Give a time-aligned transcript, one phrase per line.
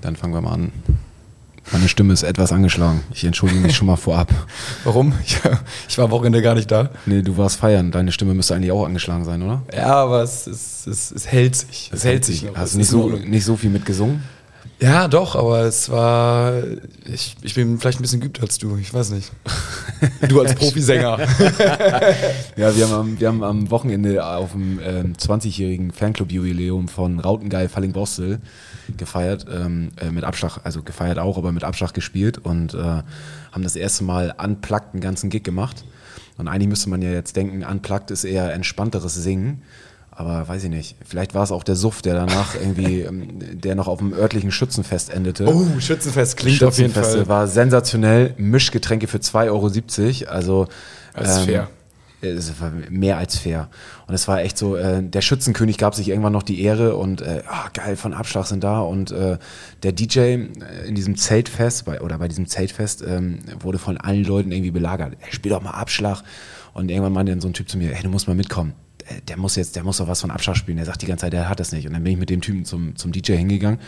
[0.00, 0.72] Dann fangen wir mal an.
[1.72, 3.02] Meine Stimme ist etwas angeschlagen.
[3.12, 4.32] Ich entschuldige mich schon mal vorab.
[4.84, 5.12] Warum?
[5.24, 5.38] Ich,
[5.98, 6.90] war am Wochenende gar nicht da.
[7.06, 7.92] Nee, du warst feiern.
[7.92, 9.62] Deine Stimme müsste eigentlich auch angeschlagen sein, oder?
[9.72, 11.90] Ja, aber es, es, es, es hält sich.
[11.92, 12.44] Es, hält sich.
[12.44, 12.56] Noch.
[12.56, 14.22] Hast du nicht so, nicht so viel mitgesungen?
[14.80, 16.54] Ja, doch, aber es war.
[17.04, 19.30] Ich, ich bin vielleicht ein bisschen geübt als du, ich weiß nicht.
[20.26, 21.18] Du als Profisänger.
[22.56, 28.40] ja, wir haben, wir haben am Wochenende auf dem äh, 20-jährigen Fanclub-Jubiläum von Rautengeil Falling-Bostel
[28.96, 33.62] gefeiert, ähm, äh, mit Abschlag, also gefeiert auch, aber mit Abschlag gespielt und äh, haben
[33.62, 35.84] das erste Mal unplugged einen ganzen Gig gemacht.
[36.38, 39.62] Und eigentlich müsste man ja jetzt denken, unplugged ist eher entspannteres Singen.
[40.20, 40.96] Aber weiß ich nicht.
[41.02, 44.52] Vielleicht war es auch der Suff, der danach irgendwie, ähm, der noch auf dem örtlichen
[44.52, 45.46] Schützenfest endete.
[45.46, 47.28] Oh, Schützenfest klingt Schützenfest auf jeden Fall.
[47.28, 48.34] war sensationell.
[48.36, 49.46] Mischgetränke für 2,70
[50.26, 50.30] Euro.
[50.30, 50.66] Also,
[51.14, 51.70] das ist ähm, fair.
[52.20, 53.70] Es war mehr als fair.
[54.08, 57.22] Und es war echt so, äh, der Schützenkönig gab sich irgendwann noch die Ehre und
[57.22, 58.80] äh, ah, geil, von Abschlag sind da.
[58.80, 59.38] Und äh,
[59.82, 60.48] der DJ äh,
[60.86, 65.16] in diesem Zeltfest, bei, oder bei diesem Zeltfest, ähm, wurde von allen Leuten irgendwie belagert.
[65.18, 66.22] Ey, spiel doch mal Abschlag.
[66.74, 68.74] Und irgendwann meinte dann so ein Typ zu mir, hey, du musst mal mitkommen.
[69.10, 70.76] Äh, der muss jetzt, der muss doch was von Abschlag spielen.
[70.76, 71.86] Der sagt die ganze Zeit, der hat das nicht.
[71.86, 73.80] Und dann bin ich mit dem Typen zum, zum DJ hingegangen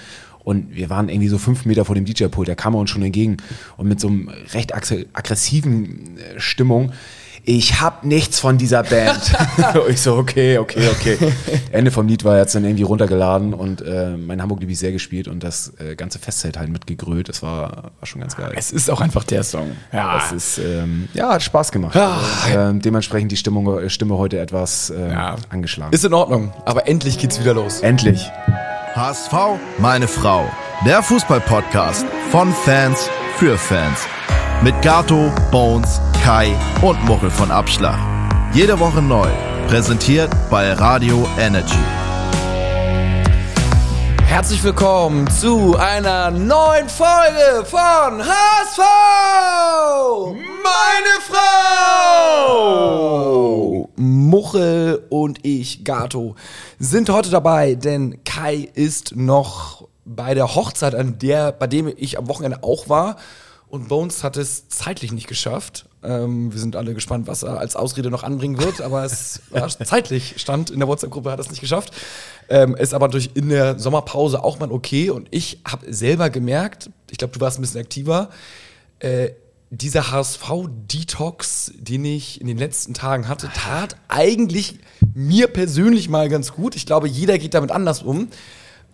[0.45, 2.49] und wir waren irgendwie so fünf Meter vor dem DJ-Pult.
[2.49, 3.37] Der kam uns schon entgegen
[3.77, 6.93] und mit so einem recht aggressiven äh, Stimmung
[7.45, 9.33] ich hab nichts von dieser Band.
[9.89, 11.19] ich so, okay, okay, okay.
[11.73, 14.93] Ende vom Lied war jetzt dann irgendwie runtergeladen und äh, mein Hamburg liebe ich sehr
[14.93, 17.29] gespielt und das äh, ganze Festzelt halt mitgegrölt.
[17.29, 18.53] Das war, war schon ganz geil.
[18.57, 19.73] Es ist auch einfach der Song.
[19.93, 21.95] Ja, es ist, ähm, ja, hat Spaß gemacht.
[21.97, 22.17] Ja.
[22.45, 25.37] Also, äh, dementsprechend die Stimmung, äh, Stimme heute etwas äh, ja.
[25.49, 25.93] angeschlagen.
[25.93, 27.81] Ist in Ordnung, aber endlich geht's wieder los.
[27.81, 28.31] Endlich.
[28.95, 29.33] HSV,
[29.79, 30.45] meine Frau.
[30.87, 34.07] Der Fußball-Podcast von Fans für Fans.
[34.65, 37.99] Mit Gato, Bones, Kai und Muchel von Abschlag.
[38.55, 39.27] Jede Woche neu.
[39.67, 41.75] Präsentiert bei Radio Energy.
[44.25, 48.79] Herzlich willkommen zu einer neuen Folge von HSV!
[50.63, 51.21] Meine
[52.47, 53.89] Frau!
[53.97, 56.37] Muchel und ich, Gato,
[56.79, 62.17] sind heute dabei, denn Kai ist noch bei der Hochzeit, an der, bei dem ich
[62.17, 63.17] am Wochenende auch war.
[63.73, 65.87] Und Bones hat es zeitlich nicht geschafft.
[66.03, 69.67] Ähm, wir sind alle gespannt, was er als Ausrede noch anbringen wird, aber es war
[69.67, 71.91] zeitlich stand in der WhatsApp-Gruppe, hat es nicht geschafft.
[72.51, 75.09] Ähm, ist aber durch in der Sommerpause auch mal okay.
[75.09, 78.29] Und ich habe selber gemerkt, ich glaube, du warst ein bisschen aktiver,
[78.99, 79.31] äh,
[79.71, 84.81] dieser HSV-Detox, den ich in den letzten Tagen hatte, tat eigentlich
[85.15, 86.77] mir persönlich mal ganz gut.
[86.77, 88.29] Ich glaube, jeder geht damit anders um.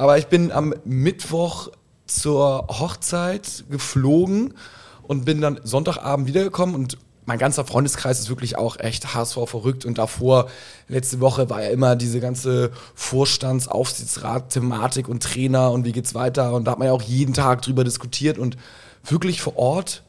[0.01, 1.73] Aber ich bin am Mittwoch
[2.11, 4.55] zur Hochzeit geflogen
[5.03, 6.99] und bin dann Sonntagabend wiedergekommen und
[7.29, 10.49] mein ganzer Freundeskreis ist wirklich auch echt HSV verrückt und davor,
[10.89, 16.55] letzte Woche war ja immer diese ganze Vorstands-, Aufsichtsrat-Thematik und Trainer und wie geht's weiter
[16.55, 18.57] und da hat man ja auch jeden Tag drüber diskutiert und
[19.05, 20.05] wirklich vor Ort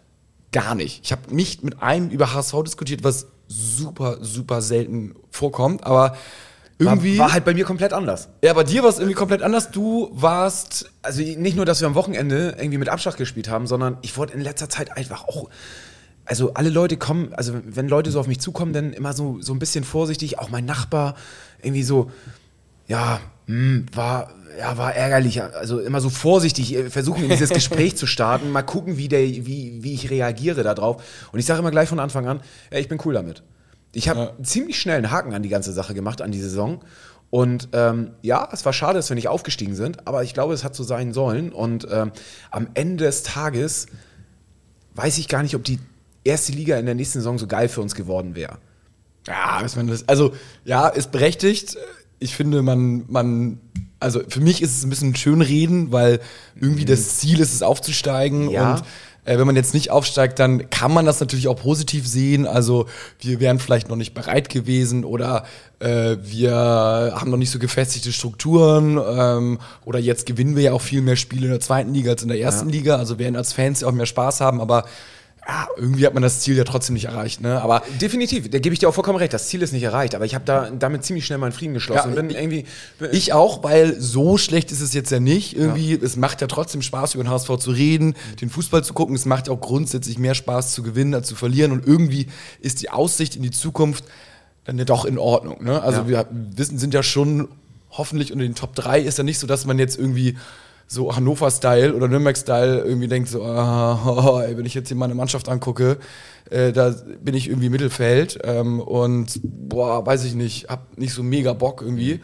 [0.54, 1.02] gar nicht.
[1.04, 6.16] Ich habe nicht mit einem über HSV diskutiert, was super, super selten vorkommt, aber
[6.80, 7.18] irgendwie.
[7.18, 8.30] War, war, halt bei mir komplett anders.
[8.42, 9.70] Ja, bei dir war es irgendwie komplett anders.
[9.70, 10.90] Du warst.
[11.02, 14.34] Also nicht nur, dass wir am Wochenende irgendwie mit Abschlag gespielt haben, sondern ich wurde
[14.34, 15.50] in letzter Zeit einfach auch.
[16.26, 19.54] Also alle Leute kommen, also wenn Leute so auf mich zukommen, dann immer so, so
[19.54, 20.40] ein bisschen vorsichtig.
[20.40, 21.16] Auch mein Nachbar
[21.62, 22.12] irgendwie so,
[22.88, 25.42] ja, mh, hm, war, ja, war ärgerlich.
[25.42, 28.52] Also immer so vorsichtig äh, versuchen, in dieses Gespräch zu starten.
[28.52, 31.04] Mal gucken, wie, der, wie, wie ich reagiere darauf.
[31.32, 32.40] Und ich sage immer gleich von Anfang an,
[32.72, 33.44] ja, ich bin cool damit.
[33.92, 34.44] Ich habe ja.
[34.44, 36.82] ziemlich schnell einen Haken an die ganze Sache gemacht, an die Saison.
[37.32, 40.64] Und ähm, ja, es war schade, dass wir nicht aufgestiegen sind, aber ich glaube, es
[40.64, 41.52] hat so sein sollen.
[41.52, 42.12] Und ähm,
[42.50, 43.88] am Ende des Tages
[44.96, 45.80] weiß ich gar nicht, ob die
[46.24, 48.58] erste Liga in der nächsten Saison so geil für uns geworden wäre.
[49.28, 49.62] Ja,
[50.08, 50.34] also
[50.66, 51.78] ja, ist berechtigt.
[52.20, 53.60] Ich finde, man, man,
[54.00, 56.20] also für mich ist es ein bisschen schön reden, weil
[56.56, 56.88] irgendwie mhm.
[56.88, 58.74] das Ziel ist es aufzusteigen ja.
[58.74, 58.84] und
[59.25, 62.47] äh, wenn man jetzt nicht aufsteigt, dann kann man das natürlich auch positiv sehen.
[62.47, 62.85] Also
[63.19, 65.46] wir wären vielleicht noch nicht bereit gewesen oder
[65.80, 70.81] äh, wir haben noch nicht so gefestigte Strukturen ähm, oder jetzt gewinnen wir ja auch
[70.81, 72.75] viel mehr Spiele in der zweiten Liga als in der ersten ja.
[72.75, 72.96] Liga.
[72.97, 74.86] Also werden als Fans ja auch mehr Spaß haben, aber
[75.50, 77.60] ja, irgendwie hat man das Ziel ja trotzdem nicht erreicht, ne?
[77.60, 79.34] Aber definitiv, da gebe ich dir auch vollkommen recht.
[79.34, 82.13] Das Ziel ist nicht erreicht, aber ich habe da damit ziemlich schnell meinen Frieden geschlossen.
[82.13, 82.66] Ja, irgendwie
[83.12, 85.57] ich auch, weil so schlecht ist es jetzt ja nicht.
[85.57, 85.98] Irgendwie, ja.
[86.04, 89.16] es macht ja trotzdem Spaß, über den HSV zu reden, den Fußball zu gucken.
[89.16, 91.72] Es macht ja auch grundsätzlich mehr Spaß zu gewinnen als zu verlieren.
[91.72, 92.28] Und irgendwie
[92.62, 94.04] ist die Aussicht in die Zukunft
[94.66, 95.63] dann ja doch in Ordnung.
[95.63, 95.81] Ne?
[95.81, 96.07] Also ja.
[96.07, 97.48] wir wissen, sind ja schon
[97.90, 100.38] hoffentlich unter den Top 3 ist ja nicht so, dass man jetzt irgendwie
[100.91, 105.47] so Hannover-Style oder Nürnberg-Style irgendwie denkt, so, oh, ey, wenn ich jetzt hier meine Mannschaft
[105.47, 106.00] angucke,
[106.50, 111.21] äh, da bin ich irgendwie Mittelfeld ähm, und boah, weiß ich nicht, hab nicht so
[111.21, 112.21] mega Bock irgendwie.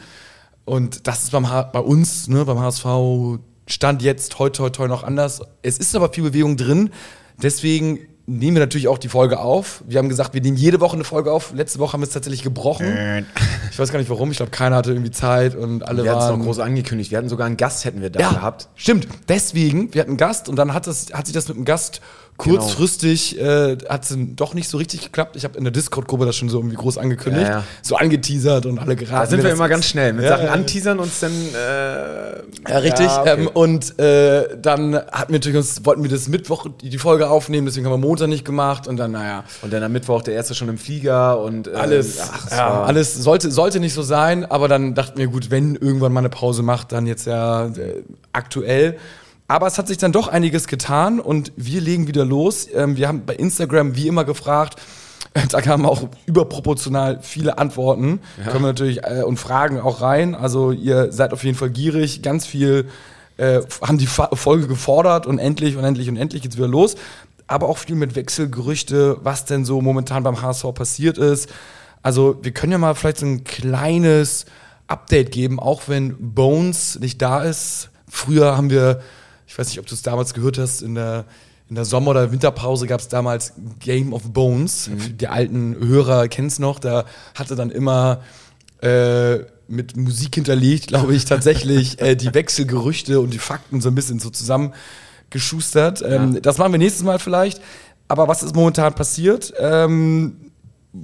[0.66, 2.86] Und das ist beim H bei uns, ne, beim HSV
[3.68, 5.42] Stand jetzt heute, heute, heute noch anders.
[5.64, 6.92] Es ist aber viel Bewegung drin.
[7.42, 9.84] Deswegen nehmen wir natürlich auch die Folge auf.
[9.88, 11.54] Wir haben gesagt, wir nehmen jede Woche eine Folge auf.
[11.54, 13.26] Letzte Woche haben wir es tatsächlich gebrochen.
[13.72, 14.32] Ich weiß gar nicht warum.
[14.32, 17.12] Ich glaube, keiner hatte irgendwie Zeit und alle Wir hatten es waren noch groß angekündigt.
[17.12, 18.70] Wir hatten sogar einen Gast, hätten wir da ja, gehabt.
[18.76, 19.08] Stimmt.
[19.30, 22.02] Deswegen, wir hatten einen Gast und dann hat, das, hat sich das mit dem Gast
[22.38, 25.36] kurzfristig, äh, hat es doch nicht so richtig geklappt.
[25.36, 27.64] Ich habe in der Discord-Gruppe das schon so irgendwie groß angekündigt, Ja, ja.
[27.82, 29.22] so angeteasert und alle geraten.
[29.24, 30.14] Da sind wir immer ganz schnell.
[30.14, 31.32] Mit Ja, Sachen anteasern uns dann.
[31.32, 33.06] Äh, Ja, richtig.
[33.06, 33.42] Ja, okay.
[33.42, 37.66] ähm, und äh, dann hatten wir natürlich uns, wollten wir das Mittwoch die, Folge aufnehmen,
[37.68, 40.56] deswegen haben wir Montag nicht gemacht und dann, naja, und dann am Mittwoch der erste
[40.56, 44.68] schon im Flieger und äh, alles, ach, ja, alles sollte, sollte nicht so sein, aber
[44.68, 48.04] dann dachten wir, gut, wenn irgendwann mal eine Pause macht, dann jetzt ja äh,
[48.34, 48.98] aktuell.
[49.48, 52.68] Aber es hat sich dann doch einiges getan und wir legen wieder los.
[52.74, 54.82] Ähm, wir haben bei Instagram wie immer gefragt,
[55.50, 58.22] da kamen auch überproportional viele Antworten.
[58.44, 60.34] Können wir natürlich äh, und Fragen auch rein.
[60.34, 62.88] Also ihr seid auf jeden Fall gierig, ganz viel
[63.38, 66.96] äh, haben die Fa Folge gefordert und endlich und endlich und endlich geht's wieder los.
[67.48, 71.50] Aber auch viel mit Wechselgerüchte, was denn so momentan beim HSV passiert ist.
[72.02, 74.46] Also wir können ja mal vielleicht so ein kleines
[74.88, 77.90] Update geben, auch wenn Bones nicht da ist.
[78.10, 79.02] Früher haben wir,
[79.56, 81.24] ich weiß nicht, ob du es damals gehört hast, in der,
[81.70, 84.90] in der Sommer- oder Winterpause gab es damals Game of Bones.
[85.18, 86.78] Die alten Hörer kennen es noch.
[86.78, 87.06] Da
[87.36, 88.20] hatte dann immer
[88.82, 89.38] äh,
[89.70, 94.20] mit Musik hinterlegt, glaube ich, tatsächlich äh, die Wechselgerüchte und die Fakten so ein bisschen
[94.20, 96.02] so zusammengeschustert.
[96.06, 97.62] Ähm, Das machen wir nächstes Mal vielleicht.
[98.10, 99.54] Aber was ist momentan passiert?
[99.58, 100.52] Ähm,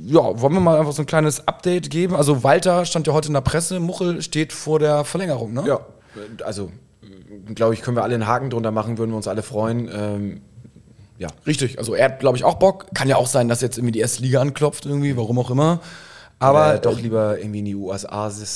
[0.04, 2.18] ja, wollen wir mal einfach so ein kleines Update geben?
[2.18, 5.64] Also Walter stand ja heute in der Presse, Muchel steht vor der Verlängerung, ne?
[5.66, 5.80] Ja,
[6.44, 6.70] also
[7.56, 9.90] glaube ich, können wir alle einen Haken drunter machen, würden wir uns alle freuen.
[9.94, 10.42] Ähm,
[11.18, 11.28] ja.
[11.46, 12.88] Richtig, also er hat, glaube ich, auch Bock.
[12.96, 15.80] Kann ja auch sein, dass jetzt irgendwie die erste Liga anklopft, irgendwie, warum auch immer.
[16.40, 18.50] Aber äh, doch lieber irgendwie in die USA sich,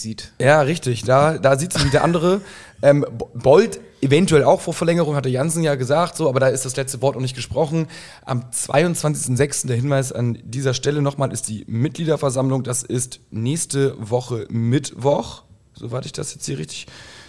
[0.00, 0.32] sieht.
[0.40, 1.04] Ja, richtig.
[1.04, 2.40] Da, da sieht sich der andere.
[2.80, 6.64] ähm, Bo- Bold eventuell auch vor Verlängerung, hatte Jansen ja gesagt, so, aber da ist
[6.64, 7.88] das letzte Wort noch nicht gesprochen.
[8.24, 9.66] Am 22.06.
[9.66, 12.62] der Hinweis an dieser Stelle nochmal ist die Mitgliederversammlung.
[12.62, 15.42] Das ist nächste Woche Mittwoch,
[15.74, 16.86] soweit ich das jetzt hier richtig.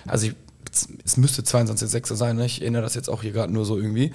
[0.07, 0.35] Also ich,
[1.03, 2.15] es müsste 22.06.
[2.15, 2.45] sein, ne?
[2.45, 4.13] ich erinnere das jetzt auch hier gerade nur so irgendwie.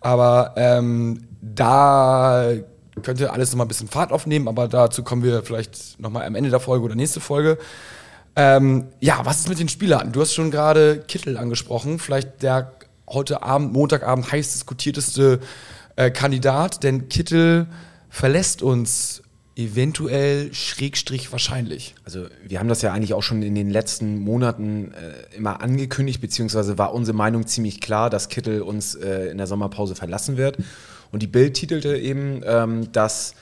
[0.00, 2.52] Aber ähm, da
[3.02, 6.50] könnte alles nochmal ein bisschen Fahrt aufnehmen, aber dazu kommen wir vielleicht nochmal am Ende
[6.50, 7.58] der Folge oder nächste Folge.
[8.34, 10.12] Ähm, ja, was ist mit den Spielern?
[10.12, 12.72] Du hast schon gerade Kittel angesprochen, vielleicht der
[13.08, 15.40] heute Abend, Montagabend heiß diskutierteste
[15.96, 17.66] äh, Kandidat, denn Kittel
[18.08, 19.22] verlässt uns
[19.56, 21.94] eventuell schrägstrich wahrscheinlich.
[22.04, 26.20] Also wir haben das ja eigentlich auch schon in den letzten Monaten äh, immer angekündigt,
[26.20, 30.58] beziehungsweise war unsere Meinung ziemlich klar, dass Kittel uns äh, in der Sommerpause verlassen wird.
[31.10, 33.34] Und die Bild titelte eben, ähm, dass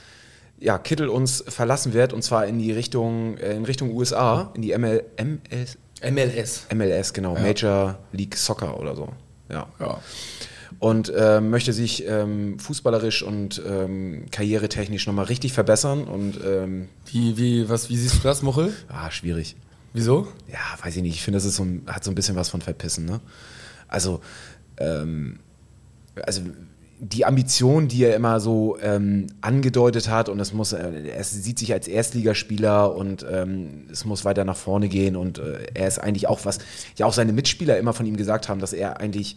[0.61, 4.63] ja, Kittel uns verlassen wird, und zwar in die Richtung, äh, in Richtung USA, in
[4.63, 6.67] die ML, MLS, MLS.
[6.73, 9.09] MLS, genau, Major League Soccer oder so.
[9.51, 9.67] Ja.
[9.81, 9.99] Ja.
[10.79, 16.05] Und ähm, möchte sich ähm, fußballerisch und ähm, karrieretechnisch nochmal richtig verbessern.
[16.05, 18.73] Und ähm, Wie, wie, was, wie siehst du das, Muchel?
[18.89, 19.57] ah, schwierig.
[19.93, 20.29] Wieso?
[20.51, 21.15] Ja, weiß ich nicht.
[21.15, 23.05] Ich finde, das ist so ein, hat so ein bisschen was von Verpissen.
[23.05, 23.21] Ne?
[23.89, 24.21] Also,
[24.79, 25.39] ähm,
[26.27, 26.43] also
[27.01, 31.59] die Ambition, die er immer so ähm, angedeutet hat, und es muss, äh, er sieht
[31.59, 35.99] sich als Erstligaspieler und ähm, es muss weiter nach vorne gehen und äh, er ist
[35.99, 36.59] eigentlich auch was,
[36.97, 39.37] ja auch seine Mitspieler immer von ihm gesagt haben, dass er eigentlich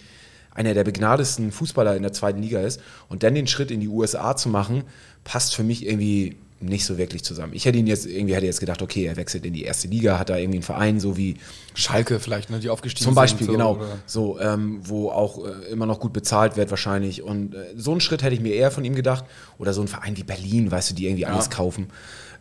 [0.58, 3.88] einer der begnadesten Fußballer in der zweiten Liga ist und dann den Schritt in die
[3.88, 4.84] USA zu machen,
[5.24, 7.54] passt für mich irgendwie nicht so wirklich zusammen.
[7.54, 10.18] Ich hätte ihn jetzt irgendwie hätte jetzt gedacht, okay, er wechselt in die erste Liga,
[10.18, 11.36] hat da irgendwie einen Verein, so wie
[11.76, 13.54] Schalke vielleicht, ne, die aufgestiegen zum Beispiel, sind.
[13.54, 13.76] so, genau.
[13.76, 17.22] oder- So, ähm, wo auch äh, immer noch gut bezahlt wird wahrscheinlich.
[17.22, 19.26] Und äh, so einen Schritt hätte ich mir eher von ihm gedacht.
[19.60, 21.90] Oder so ein Verein wie Berlin, weißt du, die irgendwie alles kaufen.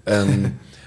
[0.07, 0.53] Ähm,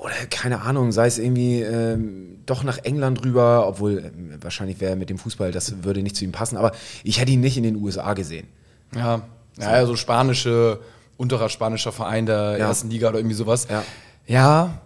[0.00, 4.96] oder keine Ahnung, sei es irgendwie ähm, doch nach England rüber, obwohl ähm, wahrscheinlich wäre
[4.96, 6.56] mit dem Fußball, das würde nicht zu ihm passen.
[6.56, 6.72] Aber
[7.04, 8.46] ich hätte ihn nicht in den USA gesehen.
[8.94, 9.22] Ja,
[9.58, 10.80] ja, ja so spanische,
[11.18, 12.68] unterer spanischer Verein der Ja.
[12.68, 13.68] ersten Liga oder irgendwie sowas.
[13.70, 13.84] Ja.
[14.26, 14.80] Ja.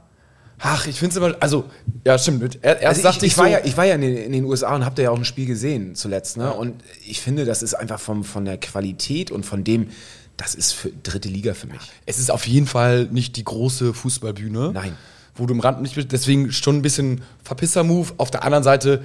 [0.59, 1.65] Ach, ich finde es immer, also,
[2.05, 2.59] ja, stimmt.
[2.63, 4.17] Er, erst Also ich, dachte ich, ich, war so, ja, ich war ja in den,
[4.17, 6.37] in den USA und habe da ja auch ein Spiel gesehen zuletzt.
[6.37, 6.53] Ne?
[6.53, 9.89] Und ich finde, das ist einfach vom, von der Qualität und von dem,
[10.37, 11.81] das ist für dritte Liga für mich.
[12.07, 14.73] es ist auf jeden Fall nicht die große Fußballbühne.
[14.73, 14.97] Nein.
[15.37, 16.13] Wo du im Rand nicht bist.
[16.13, 18.13] Deswegen schon ein bisschen Verpisser-Move.
[18.19, 19.05] Auf der anderen Seite,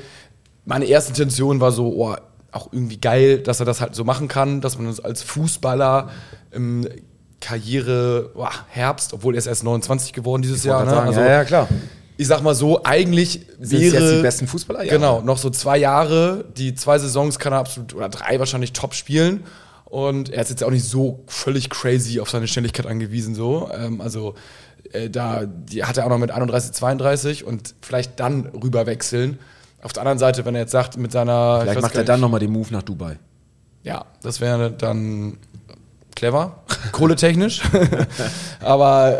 [0.66, 2.16] meine erste Intention war so, oh,
[2.52, 6.10] auch irgendwie geil, dass er das halt so machen kann, dass man uns als Fußballer
[6.52, 6.88] im
[7.42, 10.86] Karriere, boah, Herbst, obwohl er ist erst 29 geworden dieses Jahr.
[10.86, 11.00] Ne?
[11.00, 11.68] Also, ja, ja, klar.
[12.18, 14.84] ich sag mal so, eigentlich Sind wäre jetzt die besten Fußballer?
[14.84, 14.94] Ja.
[14.94, 18.94] Genau, noch so zwei Jahre, die zwei Saisons kann er absolut, oder drei wahrscheinlich top
[18.94, 19.46] spielen.
[19.90, 23.70] Und er ist jetzt auch nicht so völlig crazy auf seine Schnelligkeit angewiesen, so.
[23.74, 24.36] Ähm, also,
[24.92, 29.40] äh, da die hat er auch noch mit 31, 32 und vielleicht dann rüber wechseln.
[29.82, 31.62] Auf der anderen Seite, wenn er jetzt sagt, mit seiner.
[31.62, 33.18] Vielleicht macht er dann nochmal den Move nach Dubai.
[33.84, 35.38] Ja, das wäre dann
[36.16, 37.62] clever, kohletechnisch.
[38.60, 39.20] Aber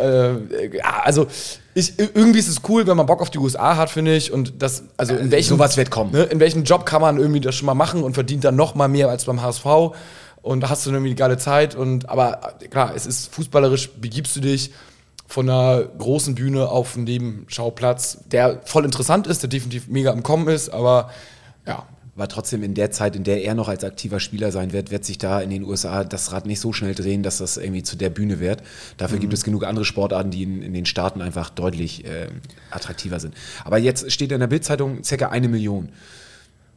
[0.52, 1.28] äh, ja, also
[1.74, 4.32] ich, irgendwie ist es cool, wenn man Bock auf die USA hat, finde ich.
[4.32, 6.12] Und das, also in welchem, sowas wird kommen.
[6.12, 8.76] Ne, in welchem Job kann man irgendwie das schon mal machen und verdient dann noch
[8.76, 9.66] mal mehr als beim HSV.
[10.42, 11.76] Und da hast du irgendwie eine geile Zeit.
[11.76, 14.72] Und aber klar, es ist fußballerisch, begibst du dich
[15.28, 20.24] von einer großen Bühne auf einen Nebenschauplatz, der voll interessant ist, der definitiv mega im
[20.24, 21.12] Kommen ist, aber
[21.68, 21.86] ja,
[22.20, 25.06] war trotzdem in der Zeit, in der er noch als aktiver Spieler sein wird, wird
[25.06, 27.96] sich da in den USA das Rad nicht so schnell drehen, dass das irgendwie zu
[27.96, 28.62] der Bühne wird.
[28.98, 29.22] Dafür mhm.
[29.22, 32.28] gibt es genug andere Sportarten, die in, in den Staaten einfach deutlich äh,
[32.72, 33.36] attraktiver sind.
[33.64, 35.90] Aber jetzt steht in der Bildzeitung circa eine Million.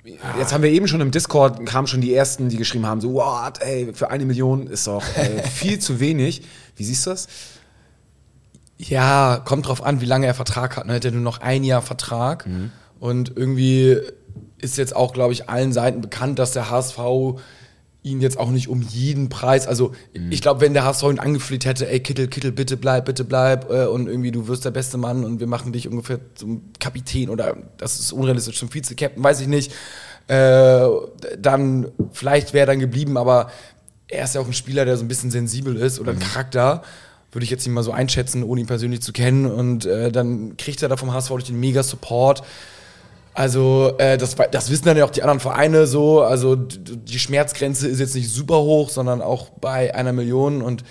[0.05, 3.15] Jetzt haben wir eben schon im Discord, kamen schon die ersten, die geschrieben haben, so,
[3.15, 6.43] what, ey, für eine Million ist doch äh, viel zu wenig.
[6.77, 7.29] Wie siehst du das?
[8.79, 10.87] Ja, kommt drauf an, wie lange er Vertrag hat.
[10.87, 10.95] Ne?
[10.95, 12.73] Hat er nur noch ein Jahr Vertrag mhm.
[12.99, 13.97] und irgendwie
[14.59, 16.99] ist jetzt auch, glaube ich, allen Seiten bekannt, dass der HSV
[18.03, 20.33] ihn jetzt auch nicht um jeden Preis, also mhm.
[20.33, 23.71] ich glaube, wenn der HSV ihn angefleht hätte, ey Kittel, Kittel, bitte bleib, bitte bleib
[23.71, 27.31] äh, und irgendwie du wirst der beste Mann und wir machen dich ungefähr zum Kapitän
[27.31, 29.73] oder das ist unrealistisch zum Vize-Captain, weiß ich nicht,
[30.27, 30.87] äh,
[31.39, 33.51] dann vielleicht wäre er dann geblieben, aber
[34.09, 36.23] er ist ja auch ein Spieler, der so ein bisschen sensibel ist oder ein mhm.
[36.23, 36.83] Charakter
[37.33, 39.47] würde ich jetzt nicht mal so einschätzen, ohne ihn persönlich zu kennen.
[39.47, 42.43] Und äh, dann kriegt er da vom HSV durch den mega Support.
[43.35, 46.23] Also, äh, das, das wissen dann ja auch die anderen Vereine so.
[46.23, 50.61] Also, die Schmerzgrenze ist jetzt nicht super hoch, sondern auch bei einer Million.
[50.61, 50.85] Und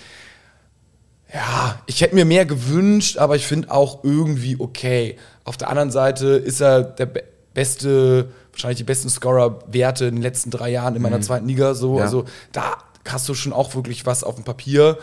[1.32, 5.16] ja, ich hätte mir mehr gewünscht, aber ich finde auch irgendwie okay.
[5.44, 10.22] Auf der anderen Seite ist er der be beste, wahrscheinlich die besten Scorer-Werte in den
[10.22, 11.22] letzten drei Jahren in meiner mhm.
[11.22, 11.74] zweiten Liga.
[11.74, 11.98] So.
[11.98, 12.04] Ja.
[12.04, 14.96] Also, da hast du schon auch wirklich was auf dem Papier.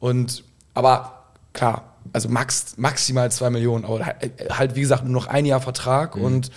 [0.00, 0.42] Und,
[0.74, 1.22] aber
[1.52, 4.04] klar, also max, maximal zwei Millionen, aber
[4.50, 6.24] halt, wie gesagt, nur noch ein Jahr Vertrag mhm.
[6.24, 6.50] und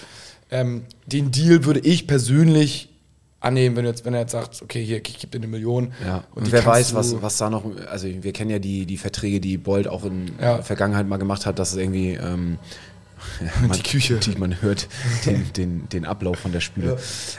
[0.52, 2.90] ähm, den Deal würde ich persönlich
[3.40, 5.94] annehmen, wenn, jetzt, wenn er jetzt sagt, okay, hier, ich gebe dir eine Million.
[6.04, 6.24] Ja.
[6.34, 9.40] Und, und wer weiß, was, was da noch, also wir kennen ja die, die Verträge,
[9.40, 10.56] die Bolt auch in ja.
[10.56, 12.58] der Vergangenheit mal gemacht hat, dass es irgendwie ähm,
[13.62, 14.16] man, die Küche.
[14.26, 14.88] Die, man hört
[15.26, 16.98] den, den, den Ablauf von der Spüle.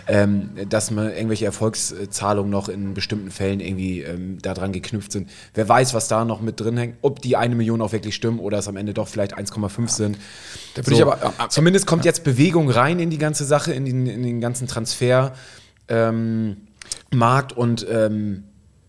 [0.09, 0.23] Ja.
[0.23, 5.31] Ähm, dass man irgendwelche Erfolgszahlungen noch in bestimmten Fällen irgendwie ähm, daran geknüpft sind.
[5.55, 8.39] Wer weiß, was da noch mit drin hängt, ob die eine Million auch wirklich stimmen
[8.39, 9.89] oder es am Ende doch vielleicht 1,5 ja.
[9.89, 10.19] sind.
[10.75, 13.85] Da so, ich aber, äh, zumindest kommt jetzt Bewegung rein in die ganze Sache, in
[13.85, 15.37] den, in den ganzen Transfermarkt
[15.89, 16.57] ähm,
[17.57, 18.45] und ähm,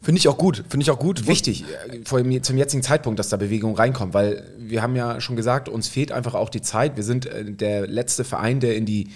[0.07, 1.27] Finde ich auch gut, finde ich auch gut.
[1.27, 5.19] Wichtig, äh, vor allem zum jetzigen Zeitpunkt, dass da Bewegung reinkommt, weil wir haben ja
[5.19, 6.95] schon gesagt, uns fehlt einfach auch die Zeit.
[6.95, 9.09] Wir sind äh, der letzte Verein, der in die,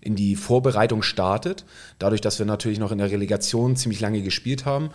[0.00, 1.64] in die Vorbereitung startet,
[1.98, 4.90] dadurch, dass wir natürlich noch in der Relegation ziemlich lange gespielt haben.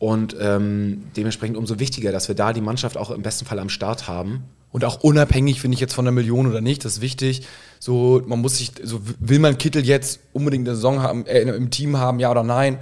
[0.00, 3.68] Und ähm, dementsprechend umso wichtiger, dass wir da die Mannschaft auch im besten Fall am
[3.68, 4.42] Start haben.
[4.72, 7.46] Und auch unabhängig, finde ich jetzt von der Million oder nicht, das ist wichtig.
[7.78, 11.70] So, man muss sich, so will man Kittel jetzt unbedingt eine Saison haben, äh, im
[11.70, 12.80] Team haben, ja oder nein?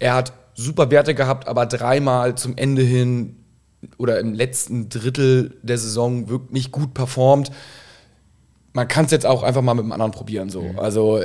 [0.00, 3.36] Er hat super Werte gehabt, aber dreimal zum Ende hin
[3.98, 7.50] oder im letzten Drittel der Saison wirklich nicht gut performt.
[8.74, 10.48] Man kann es jetzt auch einfach mal mit einem anderen probieren.
[10.48, 10.62] So.
[10.62, 10.78] Mhm.
[10.78, 11.20] Also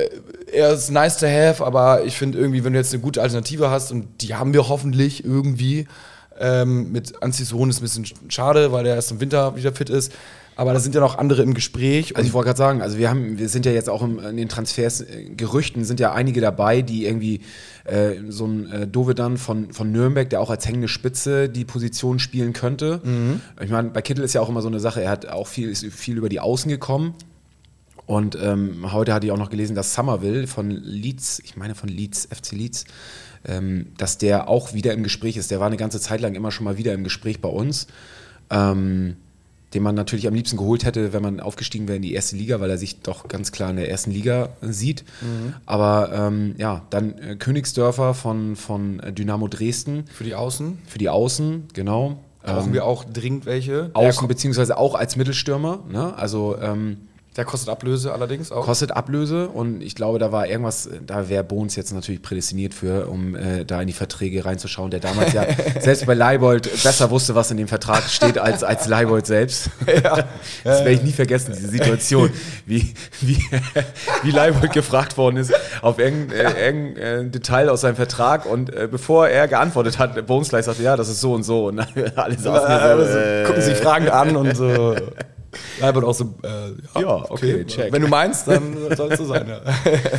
[0.52, 3.70] er ist nice to have, aber ich finde irgendwie, wenn du jetzt eine gute Alternative
[3.70, 5.86] hast, und die haben wir hoffentlich irgendwie,
[6.38, 10.12] ähm, mit Anzison ist ein bisschen schade, weil der erst im Winter wieder fit ist.
[10.58, 12.16] Aber da sind ja noch andere im Gespräch.
[12.16, 14.36] Also ich wollte gerade sagen, also wir haben, wir sind ja jetzt auch im, in
[14.36, 17.42] den Transfers, äh, Gerüchten sind ja einige dabei, die irgendwie
[17.84, 22.18] äh, so ein äh, Dovedan von, von Nürnberg, der auch als hängende Spitze die Position
[22.18, 23.00] spielen könnte.
[23.04, 23.40] Mhm.
[23.62, 25.68] Ich meine, bei Kittel ist ja auch immer so eine Sache, er hat auch viel,
[25.68, 27.14] ist viel über die Außen gekommen.
[28.06, 31.88] Und ähm, heute hatte ich auch noch gelesen, dass Somerville von Leeds, ich meine von
[31.88, 32.84] Leeds, FC Leeds,
[33.46, 35.52] ähm, dass der auch wieder im Gespräch ist.
[35.52, 37.86] Der war eine ganze Zeit lang immer schon mal wieder im Gespräch bei uns.
[38.50, 39.18] Ähm,
[39.74, 42.60] den man natürlich am liebsten geholt hätte, wenn man aufgestiegen wäre in die erste Liga,
[42.60, 45.04] weil er sich doch ganz klar in der ersten Liga sieht.
[45.20, 45.54] Mhm.
[45.66, 50.04] Aber ähm, ja, dann äh, Königsdörfer von, von Dynamo Dresden.
[50.12, 50.78] Für die Außen?
[50.86, 52.18] Für die Außen, genau.
[52.42, 53.90] Brauchen ähm, wir auch dringend welche?
[53.92, 55.84] Außen, beziehungsweise auch als Mittelstürmer.
[55.90, 56.16] Ne?
[56.16, 57.08] Also ähm,
[57.38, 58.64] der kostet Ablöse allerdings auch.
[58.64, 63.06] Kostet Ablöse und ich glaube, da war irgendwas, da wäre Bones jetzt natürlich prädestiniert für,
[63.06, 65.46] um äh, da in die Verträge reinzuschauen, der damals ja
[65.80, 69.70] selbst bei Leibold besser wusste, was in dem Vertrag steht, als, als Leibold selbst.
[70.02, 70.24] Ja.
[70.64, 72.30] Das werde ich nie vergessen, diese Situation,
[72.66, 73.38] wie, wie,
[74.22, 75.52] wie Leibold gefragt worden ist
[75.82, 80.26] auf irgendein, äh, irgendein äh, Detail aus seinem Vertrag und äh, bevor er geantwortet hat,
[80.26, 81.80] Bones gleich sagte, ja, das ist so und so und
[82.16, 84.96] alle saßen hier so, äh, gucken sich Fragen an und so.
[85.80, 87.92] Albert auch so, äh, ja, ja, okay, okay check.
[87.92, 89.60] Wenn du meinst, dann soll es so sein, ja.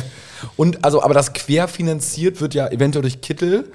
[0.56, 3.70] Und also, aber das querfinanziert wird ja eventuell durch Kittel,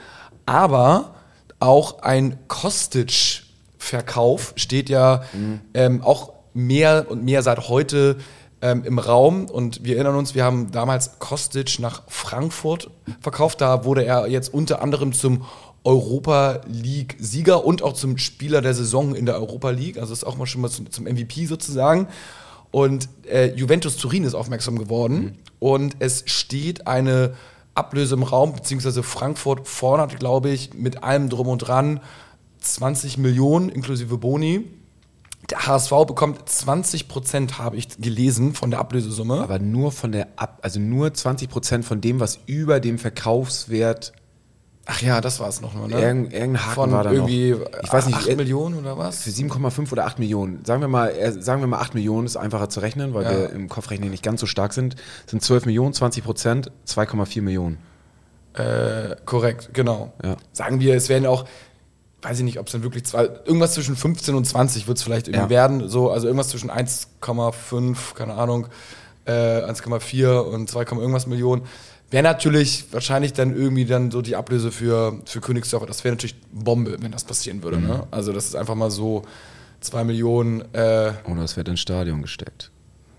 [0.45, 1.15] aber
[1.59, 5.61] auch ein Kostic-Verkauf steht ja mhm.
[5.73, 8.17] ähm, auch mehr und mehr seit heute
[8.61, 12.89] ähm, im Raum und wir erinnern uns, wir haben damals Kostic nach Frankfurt
[13.21, 13.61] verkauft.
[13.61, 15.45] Da wurde er jetzt unter anderem zum
[15.85, 19.97] Europa League-Sieger und auch zum Spieler der Saison in der Europa League.
[19.97, 22.07] Also ist auch mal schon mal zum, zum MVP sozusagen.
[22.71, 25.31] Und äh, Juventus Turin ist aufmerksam geworden Mhm.
[25.59, 27.35] und es steht eine
[27.73, 31.99] Ablöse im Raum, beziehungsweise Frankfurt fordert, glaube ich, mit allem drum und dran
[32.59, 34.65] 20 Millionen inklusive Boni.
[35.49, 39.41] Der HSV bekommt 20 Prozent, habe ich gelesen, von der Ablösesumme.
[39.41, 44.13] Aber nur von der Ab, also nur 20 Prozent von dem, was über dem Verkaufswert
[44.87, 45.99] Ach ja, das war es noch mal, ne?
[45.99, 47.27] Irgend- irgendein Haken von war da noch.
[47.27, 49.23] irgendwie Ich weiß nicht, 8 äh, Millionen oder was?
[49.23, 50.63] für 7,5 oder 8 Millionen.
[50.63, 53.31] Sagen wir mal, äh, sagen wir mal 8 Millionen ist einfacher zu rechnen, weil Ja.
[53.31, 54.95] wir im Kopfrechnen nicht ganz so stark sind.
[55.25, 57.79] Sind 12 Millionen, 20 Prozent, 2,4 Millionen.
[58.53, 60.13] Äh, korrekt, genau.
[60.23, 60.35] Ja.
[60.53, 61.45] Sagen wir, es werden auch,
[62.21, 65.03] weiß ich nicht, ob es dann wirklich zwei, irgendwas zwischen 15 und 20 wird es
[65.03, 65.49] vielleicht irgendwie Ja.
[65.49, 65.89] werden.
[65.89, 68.67] So, also irgendwas zwischen 1,5, keine Ahnung,
[69.25, 69.31] äh,
[69.63, 71.63] 1,4 und 2, irgendwas Millionen.
[72.15, 75.85] Wäre natürlich wahrscheinlich dann irgendwie dann so die Ablöse für, für Königsdorfer.
[75.85, 77.75] Das wäre natürlich Bombe, wenn das passieren würde.
[77.75, 77.87] Mhm.
[77.87, 78.07] Ne?
[78.09, 79.23] Also das ist einfach mal so
[79.81, 82.71] 2 Millionen, äh, Oder es wird ins Stadion gesteckt.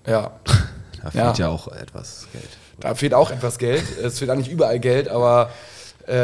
[0.06, 0.32] ja.
[1.02, 1.24] Da Ja.
[1.26, 2.48] fehlt ja, auch etwas Geld.
[2.80, 3.84] Da fehlt auch etwas Geld.
[4.02, 5.50] Es fehlt eigentlich überall Geld, aber
[6.08, 6.14] äh,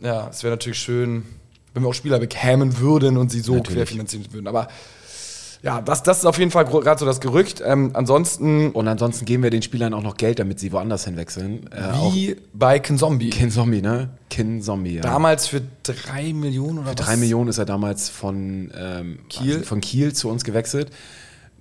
[0.00, 1.24] ja, es wäre natürlich schön,
[1.74, 3.76] wenn wir auch Spieler bekämen würden und sie so Natürlich.
[3.80, 4.48] querfinanzieren würden.
[4.48, 4.68] Aber
[5.64, 7.62] ja, das, das ist auf jeden Fall gerade so das Gerücht.
[7.64, 11.66] Ähm, ansonsten, Und ansonsten geben wir den Spielern auch noch Geld, damit sie woanders hinwechseln.
[11.72, 13.30] Äh, wie bei Kinzombie.
[13.30, 14.10] Kin Zombie, ne?
[14.28, 15.02] Kin Zombie, ja.
[15.02, 17.06] Damals für drei Millionen oder Für was?
[17.06, 19.54] drei Millionen ist er damals von, ähm, Kiel?
[19.54, 20.90] also von Kiel zu uns gewechselt.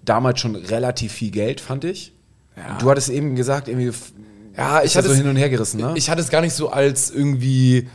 [0.04, 2.12] Damals schon relativ viel Geld, fand ich.
[2.80, 3.92] Du hattest eben gesagt, irgendwie
[4.58, 5.94] Ja, ich hatte so es- hin und her gerissen, ne?
[5.96, 7.88] Ich hatte es gar nicht so als irgendwie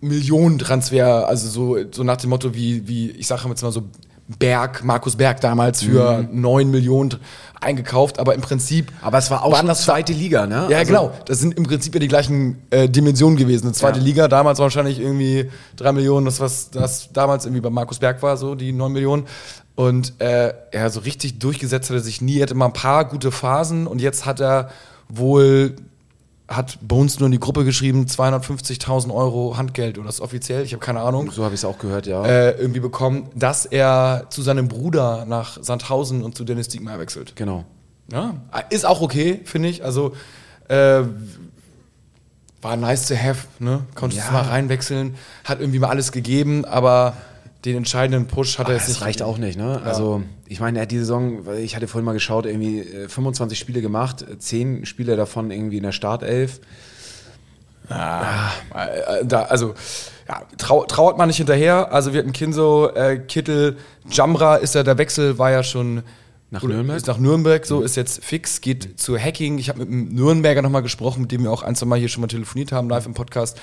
[0.00, 3.82] Millionentransfer, also so, so nach dem Motto wie, wie ich sage jetzt mal so
[4.38, 6.40] Berg, Markus Berg damals für Mhm.
[6.40, 7.16] 9 Millionen
[7.60, 10.66] eingekauft, aber im Prinzip Aber es war auch schon das zweite Liga, ne?
[10.70, 11.12] Ja, Also- genau.
[11.26, 13.66] Das sind im Prinzip ja die gleichen äh, Dimensionen gewesen.
[13.66, 14.04] Eine zweite Ja.
[14.04, 18.36] Liga, damals wahrscheinlich irgendwie 3 Millionen, das was das damals irgendwie bei Markus Berg war,
[18.36, 19.26] so die 9 Millionen.
[19.74, 22.38] Und äh, ja, so richtig durchgesetzt hat er sich nie.
[22.38, 24.70] Er hatte mal ein paar gute Phasen und jetzt hat er
[25.08, 25.74] wohl,
[26.50, 30.72] hat Bones nur in die Gruppe geschrieben, 250.000 Euro Handgeld oder das ist offiziell, ich
[30.72, 32.24] habe keine Ahnung, So habe ich es auch gehört, ja.
[32.26, 37.36] äh, irgendwie bekommen, dass er zu seinem Bruder nach Sandhausen und zu Dennis Diekmeyer wechselt.
[37.36, 37.64] genau.
[38.12, 38.34] Ja,
[38.70, 39.84] ist auch okay, finde ich.
[39.84, 40.14] Also
[40.66, 41.02] äh,
[42.62, 43.82] war nice to have, ne?
[43.94, 44.32] Konntest Ja.
[44.32, 47.14] mal reinwechseln, hat irgendwie mal alles gegeben, aber
[47.64, 49.02] den entscheidenden Push hat er jetzt Das nicht.
[49.02, 49.82] reicht auch nicht, ne?
[49.84, 53.58] Also, ich meine, er hat die Saison, ich hatte vorhin mal geschaut, irgendwie äh, 25
[53.58, 56.60] Spiele gemacht, äh, 10 Spiele davon irgendwie in der Startelf.
[57.88, 59.74] Ah, äh, da, also,
[60.28, 61.92] ja, trau, trauert man nicht hinterher.
[61.92, 66.02] Also, wir hatten Kinso, äh, Kittel, Jamra ist ja, der Wechsel war ja schon.
[66.52, 66.96] Nach Nürnberg?
[66.96, 69.58] Ist nach Nürnberg, so ist jetzt fix, geht zu Hacking.
[69.58, 72.08] Ich habe mit einem Nürnberger nochmal gesprochen, mit dem wir auch ein, zwei Mal hier
[72.08, 73.56] schon mal telefoniert haben, live im Podcast.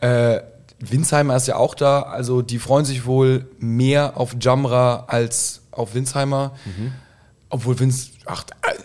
[0.00, 0.40] Äh,
[0.80, 5.94] Winsheimer ist ja auch da, also die freuen sich wohl mehr auf Jamra als auf
[5.94, 6.52] Winsheimer.
[7.50, 8.44] Obwohl Vince, ach,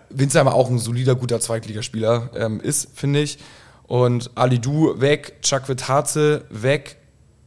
[0.10, 3.38] Winsheimer auch ein solider, guter Zweitligaspieler ähm, ist, finde ich.
[3.84, 6.98] Und Ali Du weg, Chuck Vitharze weg,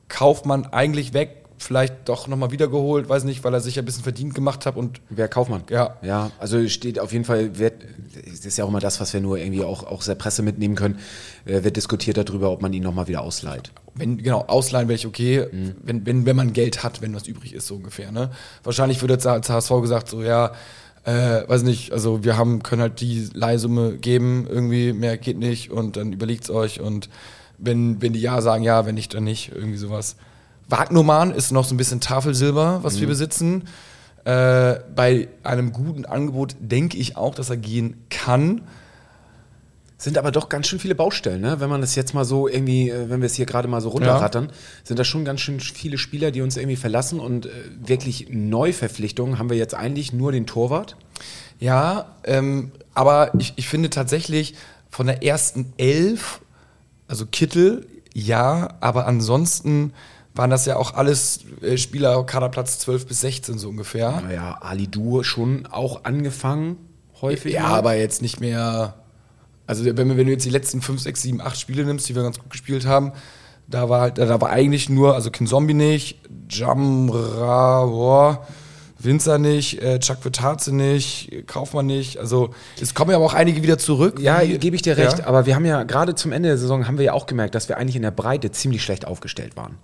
[0.07, 4.35] Kaufmann eigentlich weg, vielleicht doch nochmal wiedergeholt, weiß nicht, weil er sich ein bisschen verdient
[4.35, 5.65] gemacht hat und Wer Kaufmann?
[5.71, 5.97] Ja.
[6.03, 7.83] Ja, also steht auf jeden Fall, wird,
[8.15, 10.77] das ist ja auch immer das, was wir nur irgendwie auch, auch der Presse mitnehmen
[10.77, 11.01] können,
[11.45, 13.73] äh, wird diskutiert darüber, ob man ihn nochmal wieder ausleiht.
[13.99, 15.47] Wenn, genau, ausleihen wäre ich okay,
[15.83, 18.13] wenn, wenn, wenn man Geld hat, wenn was übrig ist, so ungefähr.
[18.13, 18.31] Ne?
[18.63, 20.53] Wahrscheinlich würde jetzt als HSV gesagt, so ja,
[21.05, 25.71] äh, weiß nicht, also wir haben, können halt die Leihsumme geben, irgendwie, mehr geht nicht
[25.71, 27.09] und dann überlegt's euch und
[27.59, 30.17] wenn, wenn die Ja sagen, ja, wenn nicht, dann nicht, irgendwie sowas.
[30.69, 33.65] Wagnumann ist noch so ein bisschen Tafelsilber, was wir besitzen.
[34.25, 38.61] Äh, bei einem guten Angebot denke ich auch, dass er gehen kann.
[40.01, 41.59] Sind aber doch ganz schön viele Baustellen, ne?
[41.59, 43.89] Wenn man das jetzt mal so irgendwie, äh, wenn wir es hier gerade mal so
[43.89, 44.51] runterrattern,
[44.85, 47.51] sind da schon ganz schön viele Spieler, die uns irgendwie verlassen und äh,
[47.85, 50.97] wirklich Neuverpflichtungen haben wir jetzt eigentlich nur den Torwart.
[51.59, 54.55] Ja, ähm, aber ich, ich finde tatsächlich
[54.89, 56.41] von der ersten Elf,
[57.09, 59.93] also Kittel, ja, aber ansonsten
[60.35, 64.21] waren das ja auch alles äh, Spieler Kaderplatz 12 bis 16 so ungefähr.
[64.21, 66.77] Naja, Ali Dur schon auch angefangen,
[67.21, 67.55] häufig.
[67.55, 68.95] Ja, aber jetzt nicht mehr.
[69.69, 72.23] Also wenn, wenn du jetzt die letzten 5, 6, 7, 8 Spiele nimmst, die wir
[72.25, 73.13] ganz gut gespielt haben,
[73.69, 78.47] da war, halt- da war eigentlich nur, also Kinzombie nicht, Jamra, boah,
[79.01, 82.19] Winzer nicht, äh, Chuck Vitarze nicht, Kaufmann nicht.
[82.19, 82.51] Also
[82.81, 84.19] es kommen ja aber auch einige wieder zurück.
[84.19, 85.27] Ja, gebe ich dir recht, Ja.
[85.27, 87.69] aber wir haben ja gerade zum Ende der Saison haben wir ja auch gemerkt, dass
[87.69, 89.77] wir eigentlich in der Breite ziemlich schlecht aufgestellt waren.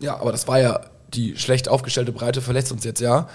[0.00, 0.80] Ja, aber das war ja
[1.14, 3.28] die schlecht aufgestellte Breite verletzt uns jetzt ja.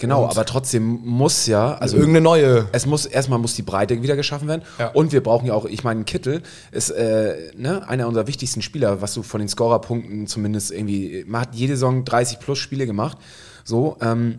[0.00, 2.68] Genau, Und aber trotzdem muss ja, also irgendeine neue.
[2.72, 4.88] es muss erstmal muss die Breite wieder geschaffen werden Ja.
[4.88, 9.00] und wir brauchen ja auch, ich meine, Kittel ist äh, ne, einer unserer wichtigsten Spieler,
[9.02, 13.18] was du von den Scorerpunkten zumindest irgendwie, man hat jede Saison 30 plus Spiele gemacht,
[13.64, 14.38] so, ähm,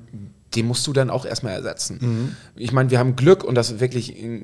[0.56, 2.00] den musst du dann auch erstmal ersetzen.
[2.02, 2.36] Mhm.
[2.58, 4.42] Ich meine, wir haben Glück und das ist wirklich äh,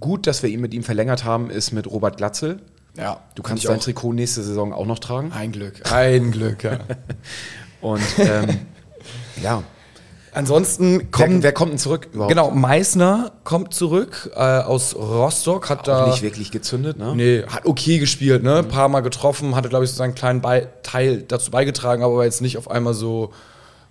[0.00, 2.60] gut, dass wir ihn mit ihm verlängert haben, ist mit Robert Glatzel.
[2.96, 3.82] Ja, Du kannst dein auch.
[3.82, 5.32] Trikot nächste Saison auch noch tragen.
[5.32, 6.78] Ein Glück, ein Glück, ja.
[7.82, 8.48] Und ähm,
[9.42, 9.62] ja,
[10.34, 12.30] Ansonsten wer, kommen, wer kommt denn zurück überhaupt?
[12.30, 17.14] genau, Meißner kommt zurück äh, aus Rostock, hat da nicht wirklich gezündet, ne?
[17.14, 18.56] Nee, hat okay gespielt, ne?
[18.58, 22.16] Ein paar Mal getroffen, hatte, glaube ich, so seinen kleinen Bei Teil dazu beigetragen, aber
[22.16, 23.32] war jetzt nicht auf einmal so,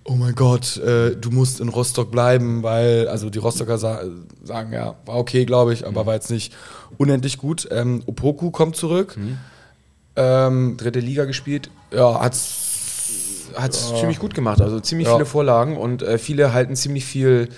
[0.03, 4.01] oh mein Gott, äh, du musst in Rostock bleiben, weil, also die Rostocker sa
[4.43, 6.53] sagen, ja, war okay, glaube ich, aber war jetzt nicht
[6.97, 7.67] unendlich gut.
[7.71, 9.15] Ähm, Opoku kommt zurück.
[10.15, 12.70] Ähm, Dritte Liga gespielt, ja, hat's
[13.55, 14.61] hat es ziemlich gut gemacht.
[14.61, 15.13] Also ziemlich Ja.
[15.15, 17.49] viele Vorlagen und äh, viele halten ziemlich viel,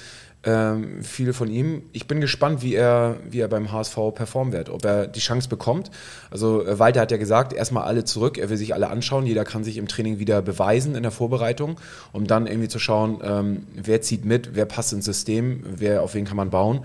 [0.46, 1.84] ähm, viel von ihm.
[1.94, 5.48] Ich bin gespannt, wie er, wie er beim HSV performen wird, ob er die Chance
[5.48, 5.90] bekommt.
[6.32, 9.46] Also äh, Walter hat ja gesagt, erstmal alle zurück, er will sich alle anschauen, jeder
[9.46, 11.80] kann sich im Training wieder beweisen in der Vorbereitung,
[12.12, 16.14] um dann irgendwie zu schauen, ähm, wer zieht mit, wer passt ins System, wer auf
[16.14, 16.82] wen kann man bauen.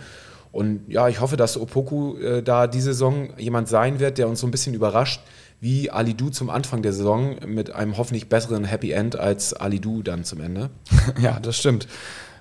[0.53, 4.41] Und ja, ich hoffe, dass Opoku äh, da diese Saison jemand sein wird, der uns
[4.41, 5.21] so ein bisschen überrascht,
[5.61, 9.81] wie Ali Du zum Anfang der Saison mit einem hoffentlich besseren Happy End als Ali
[9.81, 10.71] Du dann zum Ende.
[11.21, 11.89] ja, das stimmt.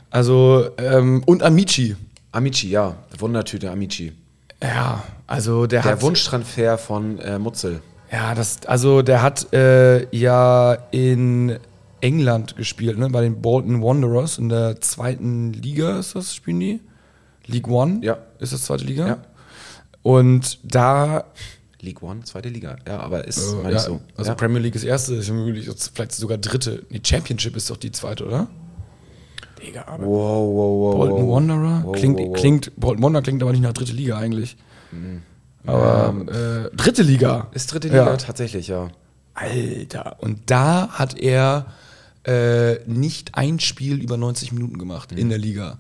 [0.10, 1.96] Also, ähm, und Amici.
[2.32, 4.14] Amici, ja, Wundertüte Amici.
[4.62, 6.02] Ja, also der, Der hat.
[6.02, 7.82] Wunschtransfer von äh, Mutzel.
[8.12, 11.58] Ja, das, also der hat äh, ja in
[12.00, 13.10] England gespielt, ne?
[13.10, 16.80] Bei den Bolton Wanderers in der zweiten Liga ist das, spielen die?
[17.48, 18.00] League One?
[18.02, 18.18] Ja.
[18.40, 19.08] Ist das zweite Liga?
[19.08, 19.18] Ja.
[20.04, 21.26] Und da,
[21.88, 22.78] League One, zweite Liga.
[22.88, 24.02] Ja, aber ist äh, meine ja, ich so.
[24.16, 24.36] also ja.
[24.36, 26.84] Premier League ist erste, ist möglich, jetzt vielleicht sogar dritte.
[26.90, 28.48] Die Championship ist doch die zweite, oder?
[29.62, 30.06] Digga, aber.
[30.06, 30.96] Wow, wow, wow.
[30.96, 31.36] Bolton wow.
[31.36, 31.82] Wanderer?
[31.84, 32.36] Wow, klingt, wow, wow.
[32.36, 34.58] klingt, Bolton Wanderer klingt aber nicht nach dritte Liga eigentlich.
[35.66, 37.48] Aber äh, dritte Liga.
[37.54, 38.18] Ist dritte Liga Ja.
[38.18, 38.90] tatsächlich, ja.
[39.34, 40.18] Alter.
[40.22, 41.68] Und da hat er
[42.24, 45.80] äh, nicht ein Spiel über 90 Minuten gemacht in der Liga.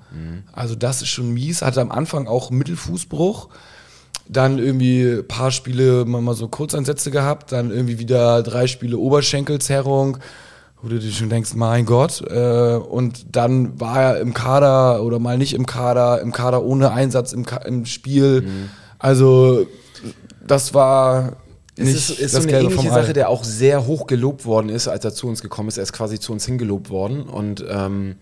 [0.54, 1.62] Also das ist schon mies.
[1.62, 3.50] Hatte am Anfang auch Mittelfußbruch.
[4.30, 7.52] Dann irgendwie ein paar Spiele mal, mal so Kurzeinsätze gehabt.
[7.52, 10.18] Dann irgendwie wieder drei Spiele Oberschenkelzerrung.
[10.82, 12.22] Wo du dir schon denkst, mein Gott.
[12.22, 16.92] Äh, und dann war er im Kader oder mal nicht im Kader, im Kader ohne
[16.92, 18.48] Einsatz im, Ka im Spiel.
[19.00, 19.66] Also
[20.46, 21.38] das war
[21.76, 22.90] Es ist, ist das so eine Gelbe ähnliche.
[22.90, 25.78] Sache, der auch sehr hoch gelobt worden ist, als er zu uns gekommen ist.
[25.78, 27.24] Er ist quasi zu uns hingelobt worden.
[27.24, 28.16] Und ähm,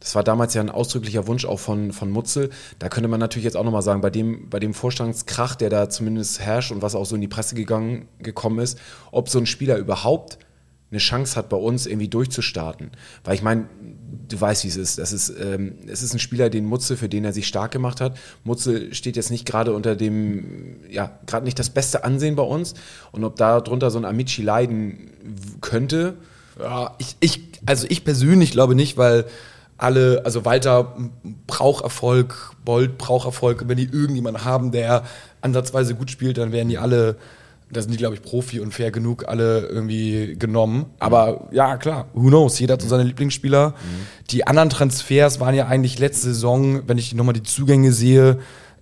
[0.00, 2.50] das war damals ja ein ausdrücklicher Wunsch auch von, von Mutzel.
[2.78, 5.90] Da könnte man natürlich jetzt auch nochmal sagen, bei dem, bei dem Vorstandskrach, der da
[5.90, 8.78] zumindest herrscht und was auch so in die Presse gegangen, gekommen ist,
[9.10, 10.38] ob so ein Spieler überhaupt
[10.90, 12.92] eine Chance hat, bei uns irgendwie durchzustarten.
[13.24, 13.68] Weil ich meine,
[14.28, 14.98] du weißt, wie es ist.
[14.98, 18.00] Das ist, ähm, es ist ein Spieler, den Mutzel, für den er sich stark gemacht
[18.00, 18.16] hat.
[18.44, 22.74] Mutzel steht jetzt nicht gerade unter dem, ja, gerade nicht das beste Ansehen bei uns.
[23.12, 25.10] Und ob da drunter so ein Amici leiden
[25.60, 26.14] könnte,
[26.58, 29.26] Ja, ich, ich, also ich persönlich glaube nicht, weil
[29.78, 30.94] alle, also Walter
[31.46, 33.62] braucht Erfolg, Bolt braucht Erfolg.
[33.62, 35.04] Und wenn die irgendjemanden haben, der
[35.40, 37.16] ansatzweise gut spielt, dann werden die alle,
[37.70, 40.86] da sind die, glaube ich, Profi und fair genug, alle irgendwie genommen.
[40.98, 42.58] Aber ja, klar, who knows?
[42.58, 43.74] Jeder hat so seine Lieblingsspieler.
[44.30, 48.38] Die anderen Transfers waren ja eigentlich letzte Saison, wenn ich nochmal die Zugänge sehe,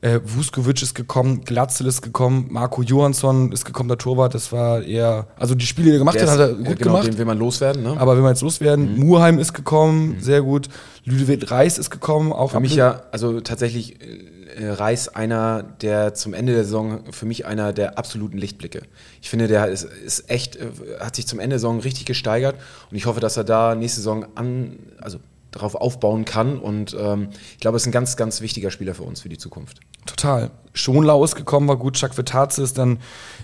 [0.07, 4.83] äh, Vuskovic ist gekommen, Glatzel ist gekommen, Marco Johansson ist gekommen, der Torwart, das war
[4.83, 6.93] eher, also die Spiele, die er gemacht der hat, ist, hat er äh, gut genau,
[6.93, 7.07] gemacht.
[7.09, 7.83] den will man loswerden.
[7.83, 7.97] Ne?
[7.99, 10.69] Aber wenn wir jetzt loswerden, Muheim ist gekommen, sehr gut.
[11.05, 16.35] Ludovic Reis ist gekommen, auch Für mich ja, also tatsächlich äh, Reis einer der zum
[16.35, 18.83] Ende der Saison für mich einer der absoluten Lichtblicke.
[19.21, 20.69] Ich finde, der ist, ist echt, äh,
[21.01, 22.57] hat sich zum Ende der Saison richtig gesteigert
[22.91, 25.19] und ich hoffe, dass er da nächste Saison an, also
[25.57, 29.03] darauf aufbauen kann und ähm, ich glaube, es ist ein ganz, ganz wichtiger Spieler für
[29.03, 29.81] uns für die Zukunft.
[30.07, 30.51] Total.
[30.73, 31.97] Schonlau ist gekommen, war gut.
[31.97, 32.99] Chuck Vitaze ist dann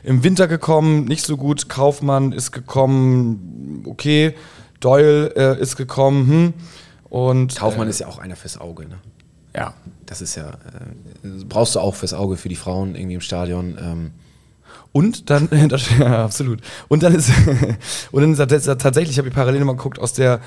[0.04, 1.68] im Winter gekommen, nicht so gut.
[1.68, 4.34] Kaufmann ist gekommen, okay.
[4.80, 6.54] Doyle äh, ist gekommen, hm.
[7.08, 8.98] Und Kaufmann äh, ist ja auch einer fürs Auge, ne?
[9.56, 9.74] ja.
[10.06, 13.78] Das ist ja, äh, brauchst du auch fürs Auge für die Frauen irgendwie im Stadion.
[13.80, 14.10] Ähm,
[14.92, 16.60] Und dann, das, ja, absolut.
[16.88, 17.30] Und dann ist,
[18.12, 20.40] und dann ist tats- tatsächlich, ich habe die Parallele mal geguckt, aus der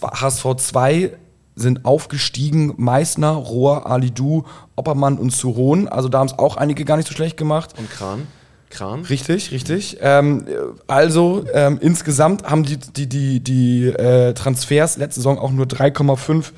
[0.00, 1.12] HSV 2
[1.54, 5.88] sind aufgestiegen Meißner, Rohr, Alidu, Oppermann und Suron.
[5.88, 7.74] Also da haben es auch einige gar nicht so schlecht gemacht.
[7.78, 8.26] und Kran.
[8.70, 9.02] Kran.
[9.02, 9.98] Richtig, richtig.
[10.00, 10.46] Ähm,
[10.86, 16.52] also ähm, insgesamt haben die, die, die, die äh, Transfers letzte Saison auch nur 3,5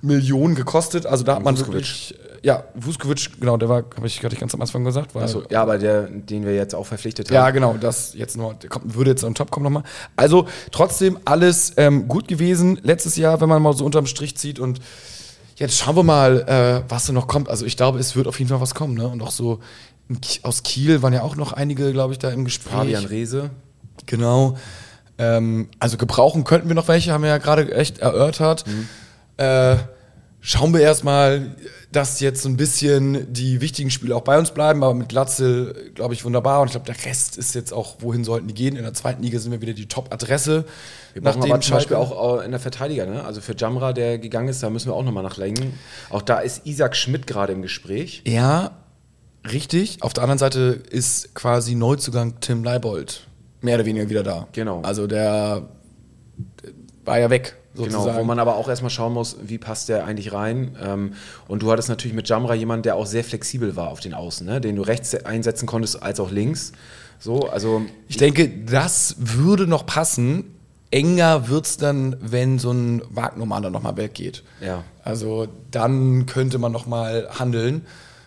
[0.00, 1.04] Millionen gekostet.
[1.04, 4.60] Also da hat man wirklich, ja, Vuskovic, genau, der war, habe ich gerade ganz am
[4.60, 5.14] Anfang gesagt.
[5.14, 7.34] War, Achso, ja, aber der, den wir jetzt auch verpflichtet haben.
[7.34, 9.82] Ja, genau, das jetzt nur, der kommt, würde jetzt on top kommen nochmal.
[10.16, 14.58] Also trotzdem alles ähm, gut gewesen letztes Jahr, wenn man mal so unterm Strich zieht
[14.58, 14.80] und
[15.56, 16.40] jetzt schauen wir mal,
[16.86, 17.48] äh, was da noch kommt.
[17.48, 19.06] Also ich glaube, es wird auf jeden Fall was kommen, ne?
[19.06, 19.60] Und auch so
[20.42, 22.72] aus Kiel waren ja auch noch einige, glaube ich, da im Gespräch.
[22.72, 23.50] Fabian Reese.
[24.06, 24.56] Genau.
[25.18, 28.64] Ähm, also gebrauchen könnten wir noch welche, haben wir ja gerade echt erörtert.
[29.36, 29.76] Äh,
[30.40, 31.56] schauen wir erstmal,
[31.92, 35.90] dass jetzt so ein bisschen die wichtigen Spiele auch bei uns bleiben, aber mit Glatzel,
[35.94, 36.60] glaube ich, wunderbar.
[36.60, 38.76] Und ich glaube, der Rest ist jetzt auch, wohin sollten die gehen?
[38.76, 40.64] In der zweiten Liga sind wir wieder die Top-Adresse.
[41.12, 43.24] Wir brauchen aber zum Beispiel auch äh, in der Verteidiger, ne?
[43.24, 45.74] Also für Jamra, der gegangen ist, da müssen wir auch nochmal nachlegen.
[46.10, 48.22] Auch da ist Isaac Schmidt gerade im Gespräch.
[48.26, 48.78] Ja,
[49.50, 50.02] richtig.
[50.02, 53.26] Auf der anderen Seite ist quasi Neuzugang Tim Leibold
[53.62, 54.48] mehr oder weniger wieder da.
[54.52, 54.80] Genau.
[54.82, 55.68] Also der,
[56.62, 56.72] der
[57.04, 58.04] war ja weg, sozusagen.
[58.04, 60.76] Genau, wo man aber auch erstmal schauen muss, wie passt der eigentlich rein.
[60.82, 61.14] Ähm,
[61.48, 64.46] und du hattest natürlich mit Jamra jemanden, der auch sehr flexibel war auf den Außen,
[64.46, 64.60] ne?
[64.60, 66.72] den du rechts einsetzen konntest als auch links.
[67.18, 70.56] So, also Ich denke, das würde noch passen.
[70.90, 74.42] Enger wird es dann, wenn so ein Wagnumann dann nochmal weggeht.
[74.60, 74.82] Ja.
[75.04, 77.86] Also dann könnte man nochmal handeln.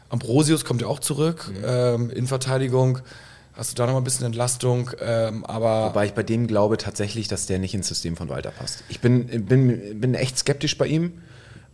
[0.09, 2.99] Ambrosius kommt ja auch zurück ähm, in Verteidigung.
[3.53, 4.91] Hast du da nochmal ein bisschen Entlastung.
[4.99, 8.51] Ähm, aber Wobei ich bei dem glaube tatsächlich, dass der nicht ins System von Walter
[8.51, 8.83] passt.
[8.89, 11.21] Ich bin, bin, bin echt skeptisch bei ihm.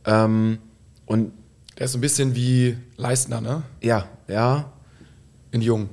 [0.05, 0.59] Ähm,
[1.05, 1.31] und
[1.77, 3.63] der ist so ein bisschen wie Leistner, ne?
[3.81, 4.71] ja, ja.
[5.51, 5.89] In Jung.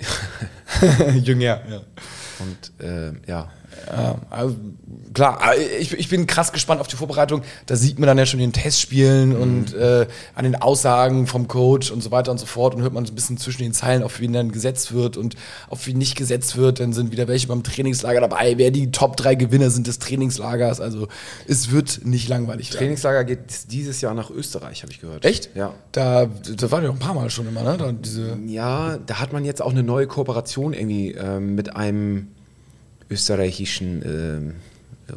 [1.22, 1.80] Jünger, ja.
[2.40, 3.50] Und äh, ja.
[3.86, 4.56] Ja, also,
[5.14, 7.42] klar, aber ich, ich bin krass gespannt auf die Vorbereitung.
[7.66, 11.90] Da sieht man dann ja schon den Testspielen und äh, an den Aussagen vom Coach
[11.90, 14.02] und so weiter und so fort und hört man so ein bisschen zwischen den Zeilen,
[14.02, 15.36] auf wen dann gesetzt wird und
[15.68, 16.80] auf wen nicht gesetzt wird.
[16.80, 20.80] Dann sind wieder welche beim Trainingslager dabei, wer die Top 3 Gewinner sind des Trainingslagers.
[20.80, 21.08] Also
[21.46, 22.78] es wird nicht langweilig werden.
[22.78, 25.24] Trainingslager geht dieses Jahr nach Österreich, habe ich gehört.
[25.24, 25.50] Echt?
[25.54, 25.74] Ja.
[25.92, 27.76] Da, da waren ja auch ein paar Mal schon immer, ne?
[27.76, 27.92] Da,
[28.46, 32.28] Ja, da hat man jetzt auch eine neue Kooperation irgendwie ähm, mit einem
[33.10, 34.54] österreichischen ähm,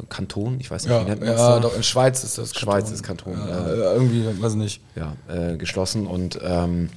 [0.08, 0.56] Kanton.
[0.60, 1.42] Ich weiß nicht, ja, wie nennt man ja, das?
[1.42, 1.60] da?
[1.60, 3.92] doch, in Schweiz ist das Schweiz ist Kanton, Ja, ja.
[3.92, 4.80] Irgendwie, weiß ich nicht.
[4.96, 6.88] ja, äh, geschlossen und ähm,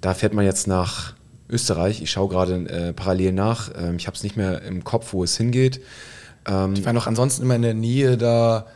[0.00, 1.14] da fährt man jetzt nach
[1.48, 2.02] Österreich.
[2.02, 3.70] Ich schaue gerade äh, parallel nach.
[3.76, 5.80] Ähm, ich habe es nicht mehr im Kopf, wo es hingeht.
[6.46, 8.66] Ähm, Ich war noch ansonsten immer in der Nähe da,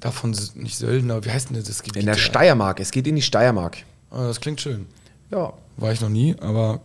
[0.00, 2.00] da von, S- nicht Sölden, aber wie heißt denn das Gebiet?
[2.02, 2.14] in der?
[2.16, 2.80] Steiermark.
[2.80, 3.78] Es geht in die Steiermark.
[4.10, 4.86] Ah, das klingt schön.
[5.30, 5.52] Ja.
[5.76, 6.80] War ich noch nie, aber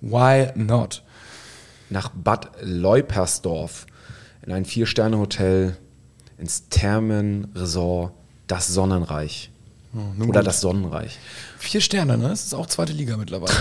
[0.00, 1.02] why not?
[1.92, 3.86] Nach Bad Leupersdorf
[4.46, 5.76] in ein Vier-Sterne-Hotel
[6.38, 8.12] ins Thermenresort
[8.46, 9.50] Das Sonnenreich.
[9.92, 10.46] nun Oder gut.
[10.46, 11.18] das Sonnenreich.
[11.58, 12.28] Vier Sterne, ne?
[12.30, 13.54] Das ist auch zweite Liga mittlerweile.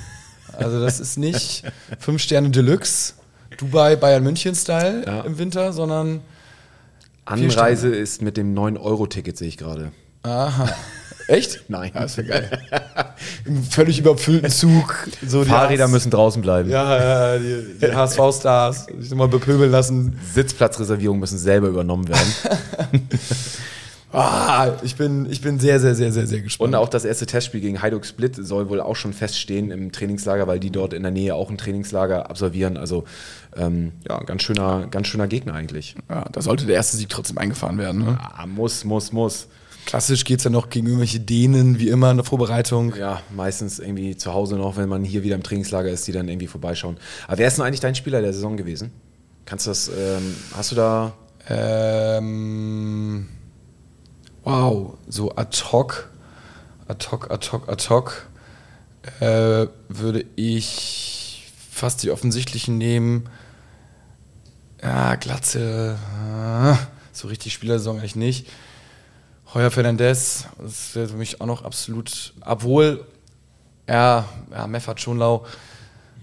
[0.56, 1.62] also das ist nicht
[1.98, 3.14] fünf Sterne Deluxe,
[3.58, 5.20] Dubai, Bayern München-Style Ja.
[5.20, 6.22] im Winter, sondern
[7.26, 9.92] Anreise ist mit dem 9-Euro-Ticket, sehe ich gerade.
[10.22, 10.68] aha.
[11.28, 11.64] Echt?
[11.68, 11.90] Nein.
[11.94, 12.50] Ja, ist ja geil.
[13.44, 15.08] Im völlig überfüllten Zug.
[15.26, 16.70] So die Fahrräder müssen draußen bleiben.
[16.70, 20.18] Ja, ja, die, die HSV-Stars sich nochmal bepöbeln lassen.
[20.32, 22.32] Sitzplatzreservierungen müssen selber übernommen werden.
[24.16, 26.68] Ah, ich, bin, ich bin sehr, sehr, sehr, sehr, sehr gespannt.
[26.68, 30.46] Und auch das erste Testspiel gegen Hajduk Split soll wohl auch schon feststehen im Trainingslager,
[30.46, 32.76] weil die dort in der Nähe auch ein Trainingslager absolvieren.
[32.76, 33.02] Also
[33.56, 35.96] ähm, ja, ganz schöner, ganz schöner Gegner eigentlich.
[36.08, 38.04] ja, da sollte der erste Sieg trotzdem eingefahren werden.
[38.04, 38.18] Ne?
[38.22, 39.48] Ah, muss, muss, muss.
[39.86, 42.94] Klassisch geht es ja noch gegen irgendwelche Dänen, wie immer in der Vorbereitung.
[42.96, 46.28] Ja, meistens irgendwie zu Hause noch, wenn man hier wieder im Trainingslager ist, die dann
[46.28, 46.96] irgendwie vorbeischauen.
[47.26, 48.92] Aber wer ist denn eigentlich dein Spieler der Saison gewesen?
[49.44, 51.12] Kannst du das, ähm, hast du da
[51.48, 53.28] Ähm,
[54.44, 56.10] wow, so ad hoc,
[56.88, 58.26] ad hoc, ad hoc, ad hoc,
[59.20, 63.28] äh, würde ich fast die offensichtlichen nehmen.
[64.82, 66.74] Ja, Glatze, äh,
[67.12, 68.46] so richtig Spielersaison eigentlich nicht.
[69.54, 73.04] Heuer Fernandez, das wäre für mich auch noch absolut, obwohl,
[73.88, 75.44] ja, ja Meffert Schonlau.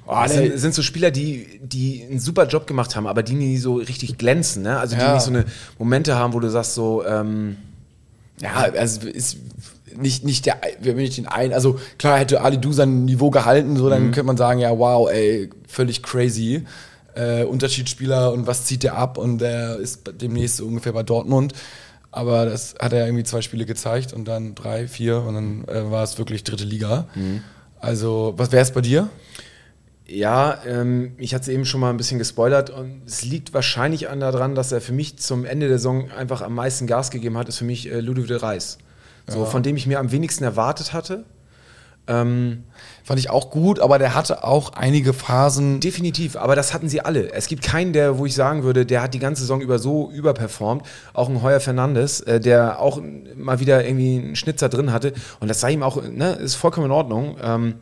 [0.05, 3.57] Oh, sind, sind so Spieler, die, die einen super Job gemacht haben, aber die nie
[3.57, 4.77] so richtig glänzen, ne?
[4.79, 5.13] Also die Ja.
[5.13, 5.45] nicht so eine
[5.79, 7.55] Momente haben, wo du sagst so, ähm,
[8.41, 9.37] Ja, also ist
[9.95, 13.77] nicht, nicht der, wir nicht den einen, also klar hätte Ali Du sein Niveau gehalten,
[13.77, 16.65] so dann könnte man sagen, ja, wow, ey, völlig crazy.
[17.13, 21.53] Äh, Unterschiedsspieler und was zieht der ab und der ist demnächst ungefähr bei Dortmund.
[22.11, 25.89] Aber das hat er irgendwie zwei Spiele gezeigt und dann drei, vier und dann äh,
[25.89, 27.07] war es wirklich dritte Liga.
[27.79, 29.09] Also, was wäre es bei dir?
[30.11, 34.09] ja, ähm, ich hatte es eben schon mal ein bisschen gespoilert und es liegt wahrscheinlich
[34.09, 37.37] an daran, dass er für mich zum Ende der Saison einfach am meisten Gas gegeben
[37.37, 38.77] hat, ist für mich äh, Ludovic de Reis.
[39.27, 41.23] So, von dem ich mir am wenigsten erwartet hatte.
[42.07, 42.63] Ähm,
[43.03, 45.79] Fand ich auch gut, aber der hatte auch einige Phasen.
[45.79, 47.33] Definitiv, aber das hatten sie alle.
[47.33, 50.11] Es gibt keinen, der, wo ich sagen würde, der hat die ganze Saison über so
[50.11, 50.85] überperformt.
[51.13, 53.01] Auch ein Heuer Fernandes, äh, der auch
[53.35, 55.13] mal wieder irgendwie einen Schnitzer drin hatte.
[55.39, 57.37] Und das sei ihm auch, ne, ist vollkommen in Ordnung.
[57.43, 57.75] Ähm,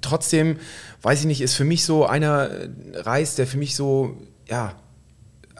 [0.00, 0.58] Trotzdem,
[1.02, 4.16] weiß ich nicht, ist für mich so einer äh, Reis, der für mich so,
[4.48, 4.74] ja,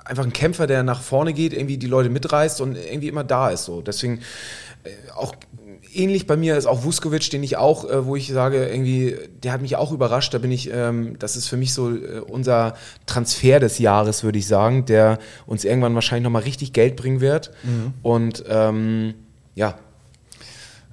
[0.05, 3.51] einfach ein Kämpfer, der nach vorne geht, irgendwie die Leute mitreißt und irgendwie immer da
[3.51, 3.65] ist.
[3.65, 3.83] So.
[3.83, 4.21] Deswegen
[4.85, 5.35] äh, auch
[5.95, 9.53] ähnlich bei mir ist auch Vuskovic, den ich auch, äh, wo ich sage, irgendwie, der
[9.53, 10.33] hat mich auch überrascht.
[10.35, 12.75] Da bin ich, ähm, das ist für mich so äh, unser
[13.07, 17.51] Transfer des Jahres, würde ich sagen, der uns irgendwann wahrscheinlich nochmal richtig Geld bringen wird.
[18.03, 19.15] Und ähm,
[19.55, 19.79] ja,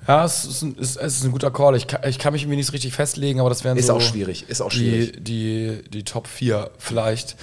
[0.08, 1.76] Ja, es ist ein, es ist ein guter Call.
[1.76, 4.02] Ich kann, ich kann mich irgendwie nicht richtig festlegen, aber das wären ist so auch
[4.02, 5.14] schwierig, ist auch schwierig.
[5.18, 7.36] die, die, die Top 4 vielleicht.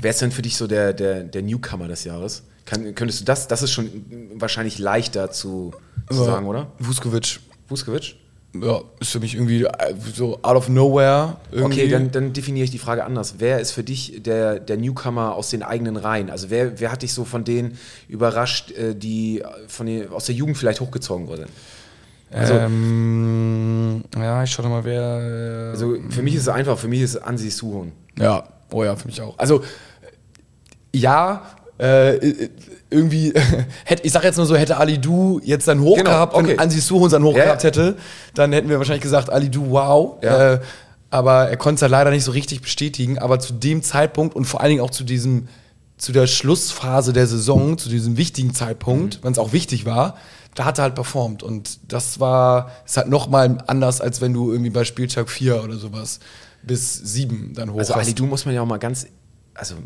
[0.00, 2.42] Wer ist denn für dich so der, der, der Newcomer des Jahres?
[2.70, 3.90] Kann, könntest du das, das ist schon
[4.34, 5.72] wahrscheinlich leichter zu,
[6.08, 6.68] zu sagen, oder?
[6.78, 7.40] Vuskovic.
[7.68, 8.14] Vuskovic?
[8.54, 11.36] Ja, ist für mich irgendwie äh, so out of nowhere.
[11.50, 11.80] Irgendwie.
[11.80, 13.36] Okay, dann, dann definiere ich die Frage anders.
[13.38, 16.30] Wer ist für dich der, der Newcomer aus den eigenen Reihen?
[16.30, 17.76] Also wer, wer hat dich so von denen
[18.08, 21.46] überrascht, äh, die von den, aus der Jugend vielleicht hochgezogen wurden?
[22.30, 25.66] Also, ähm, ja, ich schau doch mal, wer.
[25.66, 27.90] äh, also für mich ist es einfach, für mich ist es Ansi Suhon.
[28.16, 29.36] Ja, oh ja, für mich auch.
[29.38, 29.64] Also,
[30.92, 31.42] ja,
[31.80, 32.48] äh,
[32.90, 33.32] irgendwie,
[33.84, 36.48] hätte, ich sag jetzt nur so, hätte Ali Du jetzt dann hoch Genau, gehabt, okay.
[36.48, 37.96] wenn Ansi Suhun dann hoch Ja, gehabt hätte,
[38.34, 40.16] dann hätten wir wahrscheinlich gesagt, Ali Du, wow.
[40.22, 40.54] Ja.
[40.54, 40.60] Äh,
[41.10, 43.18] aber er konnte es ja leider nicht so richtig bestätigen.
[43.18, 45.48] Aber zu dem Zeitpunkt und vor allen Dingen auch zu diesem,
[45.96, 49.24] zu der Schlussphase der Saison, zu diesem wichtigen Zeitpunkt, Mhm.
[49.24, 50.16] wenn es auch wichtig war,
[50.54, 51.42] da hat er halt performt.
[51.42, 55.76] Und das war, ist halt nochmal anders, als wenn du irgendwie bei Spieltag 4 oder
[55.76, 56.20] sowas
[56.62, 57.94] bis 7 dann hoch Also.
[57.94, 59.06] Ali Du muss man ja auch mal ganz,
[59.54, 59.76] also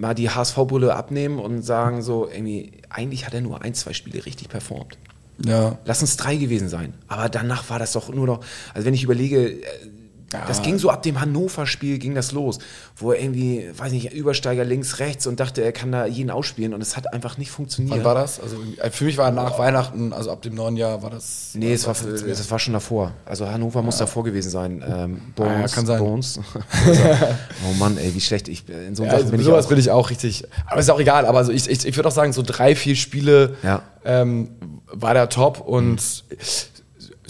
[0.00, 4.24] mal die HSV-Brille abnehmen und sagen so, irgendwie, eigentlich hat er nur ein, zwei Spiele
[4.24, 4.98] richtig performt.
[5.44, 5.78] ja.
[5.84, 6.94] Lass uns drei gewesen sein.
[7.06, 8.40] Aber danach war das doch nur noch,
[8.74, 9.58] also wenn ich überlege,
[10.32, 12.58] äh, das ging so ab dem Hannover-Spiel ging das los,
[12.96, 16.74] wo er irgendwie, weiß nicht, Übersteiger links, rechts und dachte, er kann da jeden ausspielen
[16.74, 17.96] und es hat einfach nicht funktioniert.
[17.98, 18.40] Wann war das?
[18.40, 21.50] Also äh, für mich war nach Weihnachten, also ab dem neuen Jahr war das.
[21.54, 23.12] Nee, es war, es war schon davor.
[23.26, 24.84] Also Hannover muss davor gewesen sein.
[24.86, 25.98] Ähm, Bones, Ah, ja, kann sein.
[25.98, 26.40] Bones.
[27.68, 28.48] Oh Mann, ey, wie schlecht.
[28.48, 30.44] Ich, in so Ja, also bin ich sowas auch, bin ich auch richtig.
[30.66, 31.26] Aber ist auch egal.
[31.26, 33.82] Aber also ich, ich, ich würde auch sagen, so drei, vier Spiele Ja.
[34.04, 34.50] ähm,
[34.92, 36.24] war der top und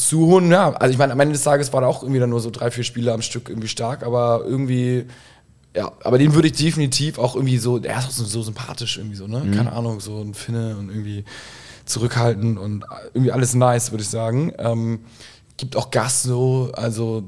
[0.01, 2.41] Suhun, ja, also ich meine, am Ende des Tages war er auch irgendwie dann nur
[2.41, 5.05] so drei, vier Spiele am Stück irgendwie stark, aber irgendwie,
[5.77, 8.97] ja, aber den würde ich definitiv auch irgendwie so, er ist auch so, so sympathisch
[8.97, 9.43] irgendwie so, ne?
[9.55, 11.25] Keine Ahnung, so ein Finne und irgendwie
[11.85, 14.53] zurückhaltend und irgendwie alles nice, würde ich sagen.
[14.59, 15.01] Ähm,
[15.59, 17.25] gibt auch Gas so, also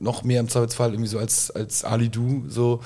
[0.00, 2.80] noch mehr im Zweifelsfall irgendwie so als, als Ali Du, so.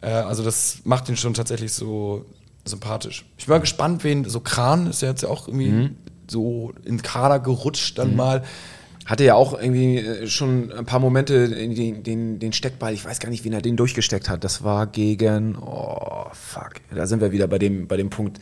[0.00, 2.26] Äh, also das macht ihn schon tatsächlich so
[2.64, 3.26] sympathisch.
[3.38, 5.90] Ich bin mal gespannt, wen, so Kran ist ja jetzt ja auch irgendwie
[6.30, 8.42] so in Kader gerutscht dann mal.
[9.06, 12.92] hatte ja auch irgendwie äh, schon ein paar Momente in den, den, den Steckball.
[12.92, 14.44] Ich weiß gar nicht, wen er den durchgesteckt hat.
[14.44, 18.38] Das war gegen, oh fuck, da sind wir wieder bei dem, bei dem Punkt.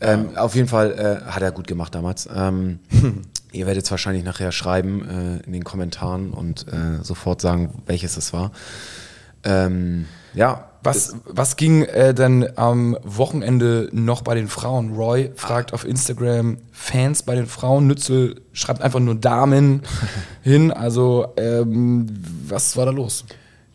[0.00, 2.28] Ähm, Auf jeden Fall äh, hat er gut gemacht damals.
[2.34, 2.80] Ähm,
[3.52, 8.18] ihr werdet es wahrscheinlich nachher schreiben äh, in den Kommentaren und äh, sofort sagen, welches
[8.18, 8.52] es war.
[9.44, 14.94] Ähm, ja, Was, was ging äh, denn am Wochenende noch bei den Frauen?
[14.94, 17.86] Roy fragt auf Instagram Fans bei den Frauen.
[17.86, 19.82] Nützel schreibt einfach nur Damen
[20.42, 20.70] hin.
[20.70, 22.06] Also, ähm,
[22.46, 23.24] was war da los?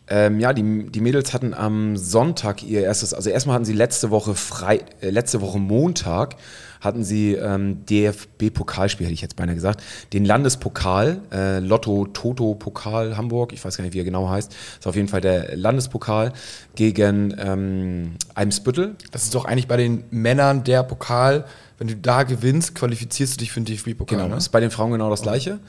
[0.08, 4.10] Ähm, ja, die, die Mädels hatten am Sonntag ihr erstes, also erstmal hatten sie letzte
[4.10, 6.36] Woche frei, äh, letzte Woche Montag
[6.80, 13.16] hatten sie ähm, DFB-Pokalspiel, hätte ich jetzt beinahe gesagt, den Landespokal, äh, Lotto Toto Pokal
[13.16, 16.32] Hamburg, ich weiß gar nicht, wie er genau heißt, ist auf jeden Fall der Landespokal
[16.74, 18.96] gegen ähm, Eimsbüttel.
[19.12, 21.44] Das ist doch eigentlich bei den Männern der Pokal.
[21.78, 24.18] Wenn du da gewinnst, qualifizierst du dich für den DFB-Pokal.
[24.18, 24.36] Genau, ne?
[24.36, 25.60] ist bei den Frauen genau das gleiche.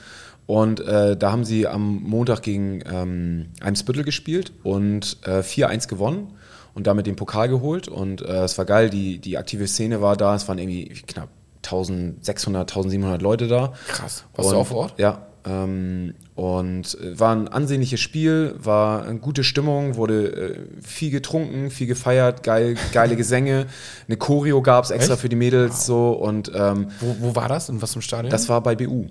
[0.46, 6.34] Und äh, da haben sie am Montag gegen ähm, Eimsbüttel gespielt und äh, 4-1 gewonnen
[6.74, 7.88] und damit den Pokal geholt.
[7.88, 10.36] Und äh, es war geil, die, die aktive Szene war da.
[10.36, 11.30] Es waren irgendwie knapp
[11.64, 13.74] 1600, 1700 Leute da.
[13.88, 14.26] Krass.
[14.36, 14.94] Warst du Und- auch vor Ort?
[14.98, 15.28] Ja.
[15.44, 21.72] Ähm, und äh, war ein ansehnliches Spiel, war eine gute Stimmung, wurde äh, viel getrunken,
[21.72, 23.66] viel gefeiert, geil, geile Gesänge.
[24.08, 25.22] Eine Choreo gab es extra Echt?
[25.22, 27.70] für die Mädels so und ähm, Wo, wo war das?
[27.70, 28.30] In was einem Stadion?
[28.30, 29.06] das war bei BU.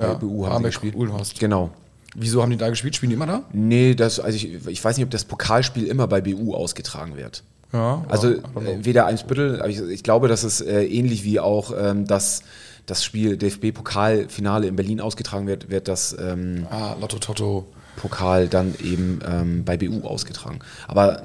[0.00, 0.96] Ja, Bei BU haben Barmbek, gespielt.
[0.96, 1.38] Uhlenhorst.
[1.38, 1.70] Genau.
[2.20, 2.96] Wieso haben die da gespielt?
[2.96, 3.42] Spielen die immer da?
[3.52, 7.44] Nee, das, also ich, ich weiß nicht, ob das Pokalspiel immer bei BU ausgetragen wird.
[7.72, 8.04] Ja.
[8.08, 11.72] Also ja, äh, weder Eimsbüttel, aber ich, ich glaube, dass es äh, ähnlich wie auch
[11.78, 12.42] ähm, das,
[12.86, 17.66] das Spiel DFB-Pokalfinale in Berlin ausgetragen wird, wird das ähm, ah, Lotto Toto.
[17.96, 20.60] Pokal dann eben ähm, bei BU ausgetragen.
[20.86, 21.24] Aber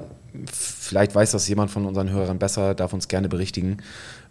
[0.52, 3.78] vielleicht weiß das jemand von unseren Hörern besser, darf uns gerne berichtigen.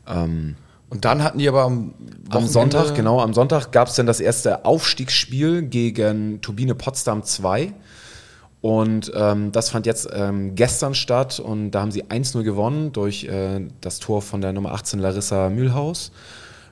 [0.07, 0.55] Ähm,
[0.94, 1.96] Und dann hatten die aber am,
[2.30, 7.74] am Sonntag, genau, am Sonntag gab es dann das erste Aufstiegsspiel gegen Turbine Potsdam 2.
[8.62, 13.24] Und ähm, das fand jetzt ähm, gestern statt und da haben sie 1-0 gewonnen durch
[13.24, 16.12] äh, das Tor von der Nummer 18 Larissa Mühlhaus.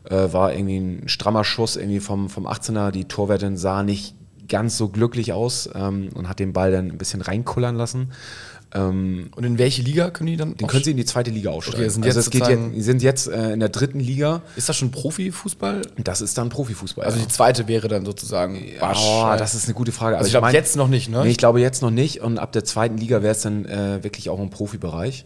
[0.04, 2.92] Äh, war irgendwie ein strammer Schuss irgendwie vom, vom 18er.
[2.92, 4.14] Die Torwärtin sah nicht
[4.48, 8.12] ganz so glücklich aus ähm, und hat den Ball dann ein bisschen reinkullern lassen.
[8.74, 10.56] Ähm, und in welche Liga können die dann?
[10.56, 11.82] Den können sie in die zweite Liga aufsteigen.
[11.82, 14.42] Okay, sind also jetzt jetzt, die sind jetzt äh, in der dritten Liga.
[14.56, 15.82] Ist das schon Profifußball?
[15.98, 17.06] Das ist dann Profifußball.
[17.06, 17.26] Also ja.
[17.26, 18.64] die zweite wäre dann sozusagen.
[18.82, 20.18] Oh, das ist eine gute Frage.
[20.18, 21.24] Also, also ich glaube jetzt noch nicht, ne?
[21.24, 22.22] Nee, ich glaube jetzt noch nicht.
[22.22, 25.26] Und ab der zweiten Liga wäre es dann äh, wirklich auch im Profibereich.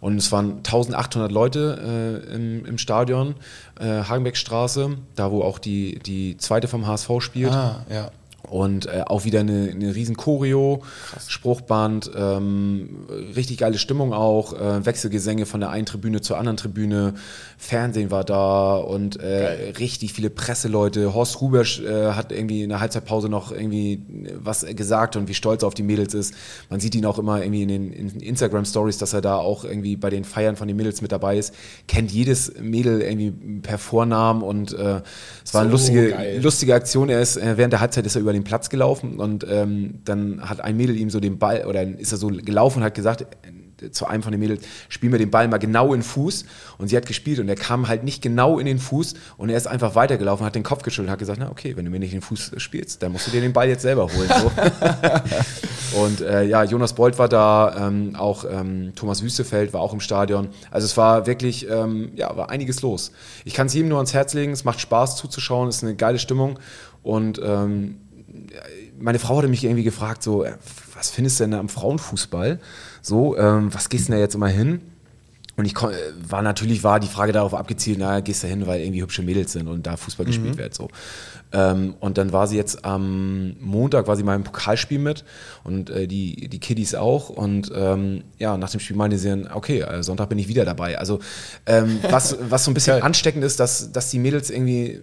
[0.00, 3.36] Und es waren 1800 Leute äh, im, im, Stadion,
[3.80, 7.52] äh, Hagenbeckstraße, da wo auch die, die zweite vom HSV spielt.
[7.52, 8.10] Ah, ja.
[8.48, 11.30] Und äh, auch wieder eine, eine riesen Choreo, Krass.
[11.30, 17.14] Spruchband, ähm, richtig geile Stimmung auch, äh, Wechselgesänge von der einen Tribüne zur anderen Tribüne,
[17.56, 21.14] Fernsehen war da und äh, richtig viele Presseleute.
[21.14, 24.02] Horst Rubesch äh, hat irgendwie in der Halbzeitpause noch irgendwie
[24.36, 26.34] was gesagt und wie stolz er auf die Mädels ist.
[26.68, 29.96] Man sieht ihn auch immer irgendwie in den in Instagram-Stories, dass er da auch irgendwie
[29.96, 31.54] bei den Feiern von den Mädels mit dabei ist.
[31.88, 35.00] Kennt jedes Mädel irgendwie per Vornamen und äh,
[35.44, 37.08] es war so eine lustige, lustige Aktion.
[37.08, 40.48] Er ist äh, während der Halbzeit ist er über den Platz gelaufen und ähm, dann
[40.48, 43.26] hat ein Mädel ihm so den Ball oder ist er so gelaufen und hat gesagt,
[43.92, 46.44] zu einem von den Mädels, spiel mir den Ball mal genau in den Fuß.
[46.78, 49.56] Und sie hat gespielt und er kam halt nicht genau in den Fuß und er
[49.56, 51.98] ist einfach weitergelaufen, hat den Kopf geschüttelt und hat gesagt, na okay, wenn du mir
[51.98, 54.28] nicht in den Fuß spielst, dann musst du dir den Ball jetzt selber holen.
[54.28, 56.00] So.
[56.02, 60.00] und äh, ja, Jonas Bolt war da, ähm, auch ähm, Thomas Wüstefeld war auch im
[60.00, 60.48] Stadion.
[60.70, 63.12] Also es war wirklich, ähm, ja, war einiges los.
[63.44, 65.94] Ich kann es jedem nur ans Herz legen, es macht Spaß zuzuschauen, es ist eine
[65.94, 66.58] geile Stimmung
[67.02, 68.00] und ähm,
[68.98, 70.54] meine Frau hatte mich irgendwie gefragt, so, äh,
[70.94, 72.60] was findest du denn am Frauenfußball?
[73.02, 74.80] So, ähm, was gehst du denn da jetzt immer hin?
[75.56, 79.02] Und ich war natürlich war die Frage darauf abgezielt, naja, gehst du hin, weil irgendwie
[79.02, 80.30] hübsche Mädels sind und da Fußball mhm.
[80.30, 80.74] gespielt wird.
[80.74, 80.88] So.
[81.52, 85.24] Ähm, und dann war sie jetzt am Montag war sie mal im Pokalspiel mit
[85.62, 87.28] und äh, die, die Kiddies auch.
[87.28, 90.64] Und ähm, ja, nach dem Spiel meinte sie dann, okay, äh, Sonntag bin ich wieder
[90.64, 90.98] dabei.
[90.98, 91.20] Also
[91.66, 95.02] ähm, was, was so ein bisschen ansteckend ist, dass, dass die Mädels irgendwie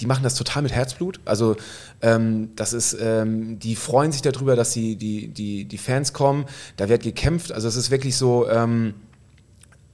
[0.00, 1.20] die machen das total mit Herzblut.
[1.24, 1.56] Also
[2.02, 6.46] ähm, das ist, ähm, die freuen sich darüber, dass die, die, die, die Fans kommen.
[6.76, 7.52] Da wird gekämpft.
[7.52, 8.48] Also es ist wirklich so.
[8.48, 8.94] Ähm,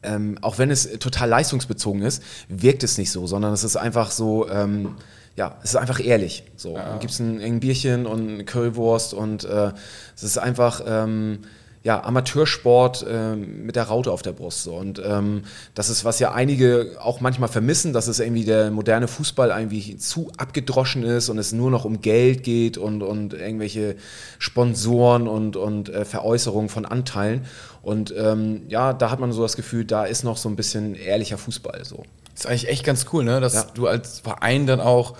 [0.03, 4.11] ähm, auch wenn es total leistungsbezogen ist, wirkt es nicht so, sondern es ist einfach
[4.11, 4.97] so, ähm,
[5.35, 6.45] ja, es ist einfach ehrlich.
[6.57, 6.99] So, ja.
[6.99, 9.73] gibt es ein, ein, Bierchen und eine Currywurst und äh,
[10.15, 11.41] es ist einfach, ähm,
[11.85, 14.62] ja, Amateursport äh, mit der Raute auf der Brust.
[14.62, 14.74] So.
[14.74, 15.43] Und ähm,
[15.74, 19.99] das ist, was ja einige auch manchmal vermissen, dass es irgendwie der moderne Fußball irgendwie
[19.99, 23.97] zu abgedroschen ist und es nur noch um Geld geht und, und irgendwelche
[24.39, 27.45] Sponsoren und, und äh, Veräußerungen von Anteilen.
[27.82, 30.95] Und ähm, ja, da hat man so das Gefühl, da ist noch so ein bisschen
[30.95, 31.85] ehrlicher Fußball.
[31.85, 32.05] So.
[32.32, 33.43] Das ist eigentlich echt ganz cool, ne?
[33.43, 33.66] dass ja.
[33.74, 35.18] du als Verein dann auch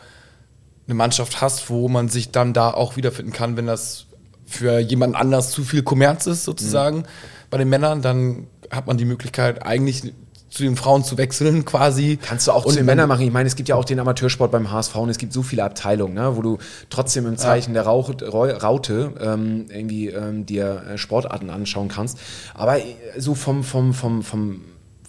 [0.87, 4.07] eine Mannschaft hast, wo man sich dann da auch wiederfinden kann, wenn das
[4.47, 7.05] für jemand anders zu viel Kommerz ist, sozusagen, mhm.
[7.51, 10.13] bei den Männern, dann hat man die Möglichkeit, eigentlich
[10.55, 12.17] zu den Frauen zu wechseln, quasi.
[12.23, 13.23] Kannst du auch zu den Männern machen.
[13.23, 15.65] Ich meine, es gibt ja auch den Amateursport beim HSV und es gibt so viele
[15.65, 16.59] Abteilungen, ne, wo du
[16.91, 17.83] trotzdem im Zeichen ja.
[17.83, 22.21] der Rauch, Raute ähm, irgendwie ähm, dir äh, Sportarten anschauen kannst.
[22.55, 22.85] Aber äh,
[23.19, 24.61] so vom, vom, vom, vom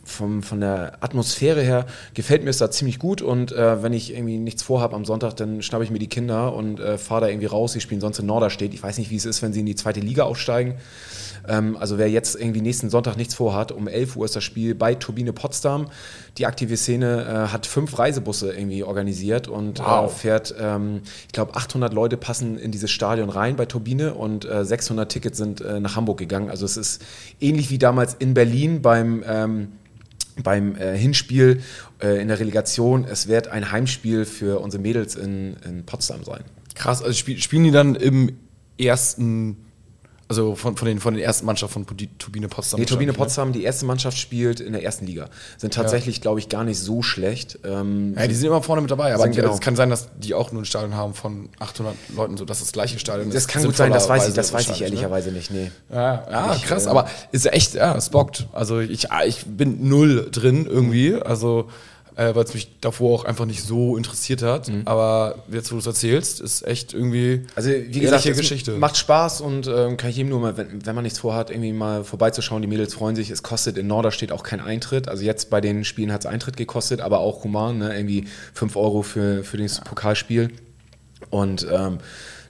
[0.05, 4.13] vom, von der Atmosphäre her gefällt mir es da ziemlich gut und äh, wenn ich
[4.13, 7.27] irgendwie nichts vorhabe am Sonntag, dann schnappe ich mir die Kinder und äh, fahre da
[7.27, 7.73] irgendwie raus.
[7.73, 8.73] Sie spielen sonst in Norderstedt.
[8.73, 10.75] Ich weiß nicht, wie es ist, wenn sie in die zweite Liga aufsteigen.
[11.47, 14.75] Ähm, also wer jetzt irgendwie nächsten Sonntag nichts vorhat, um 11 Uhr ist das Spiel
[14.75, 15.87] bei Turbine Potsdam.
[16.37, 20.15] Die aktive Szene äh, hat fünf Reisebusse irgendwie organisiert und äh, wow.
[20.15, 25.05] fährt, ähm, ich glaube, 800 Leute passen in dieses Stadion rein bei Turbine und 600
[25.05, 26.49] äh, Tickets sind äh, nach Hamburg gegangen.
[26.49, 27.03] Also es ist
[27.39, 29.71] ähnlich wie damals in Berlin beim ähm,
[30.43, 31.61] beim äh, Hinspiel
[32.01, 33.05] äh, in der Relegation.
[33.05, 36.43] Es wird ein Heimspiel für unsere Mädels in, in Potsdam sein.
[36.75, 38.37] Krass, also spiel, spielen die dann im
[38.77, 39.64] ersten
[40.27, 42.79] also von, von, den, von den ersten Mannschaften von Turbine Potsdam.
[42.79, 43.17] Nee, Turbine ne?
[43.17, 45.29] Potsdam, die erste Mannschaft spielt in der ersten Liga.
[45.57, 46.21] Sind tatsächlich, ja.
[46.23, 47.59] glaube ich, gar nicht so schlecht.
[47.63, 49.53] Ähm, ja, die sind immer vorne mit dabei, aber genau.
[49.53, 52.59] es kann sein, dass die auch nur ein Stadion haben von 800 Leuten, so dass
[52.59, 53.35] das gleiche Stadion ist.
[53.35, 54.85] Das kann gut sein, das weiß ich, das weiß ich ne?
[54.85, 55.37] ehrlicherweise ne?
[55.37, 55.71] nicht, nee.
[55.91, 58.47] Ja, ja ich, krass, äh, aber ist echt, ja, es bockt.
[58.51, 61.69] Also ich, ich bin null drin irgendwie, also
[62.15, 64.69] äh, weil es mich davor auch einfach nicht so interessiert hat.
[64.69, 64.83] Mhm.
[64.85, 68.71] Aber jetzt, wo du es erzählst, ist echt irgendwie also wie gesagt, Geschichte.
[68.77, 71.73] Macht Spaß und ähm, kann ich jedem nur mal, wenn, wenn man nichts vorhat, irgendwie
[71.73, 72.61] mal vorbeizuschauen.
[72.61, 73.29] Die Mädels freuen sich.
[73.29, 75.09] Es kostet in Norderstedt auch kein Eintritt.
[75.09, 77.95] Also jetzt bei den Spielen hat es Eintritt gekostet, aber auch human, ne?
[77.95, 80.51] irgendwie 5 Euro für, für das Pokalspiel.
[81.29, 81.97] Und ähm,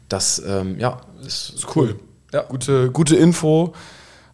[0.09, 1.99] das, ähm, ja, ist, ist cool.
[2.31, 2.43] Ja.
[2.43, 3.73] Gute, gute Info.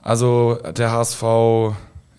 [0.02, 1.24] Also der HSV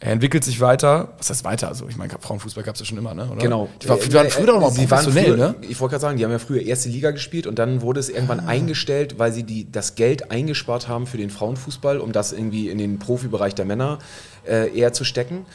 [0.05, 1.13] Er entwickelt sich weiter.
[1.19, 1.69] Was heißt weiter?
[1.69, 3.29] Also, ich meine, Frauenfußball gab es ja schon immer, ne?
[3.31, 3.41] Oder?
[3.41, 3.69] Genau.
[3.81, 5.55] Die, war, die waren früher doch noch Sie professionell, früher, ne?
[5.63, 8.09] Ich wollte gerade sagen, die haben ja früher erste Liga gespielt und dann wurde es
[8.09, 8.49] irgendwann Ah.
[8.49, 12.79] eingestellt, weil sie die, das Geld eingespart haben für den Frauenfußball, um das irgendwie in
[12.79, 14.01] den Profibereich der Männer
[14.45, 15.47] äh, eher zu stecken.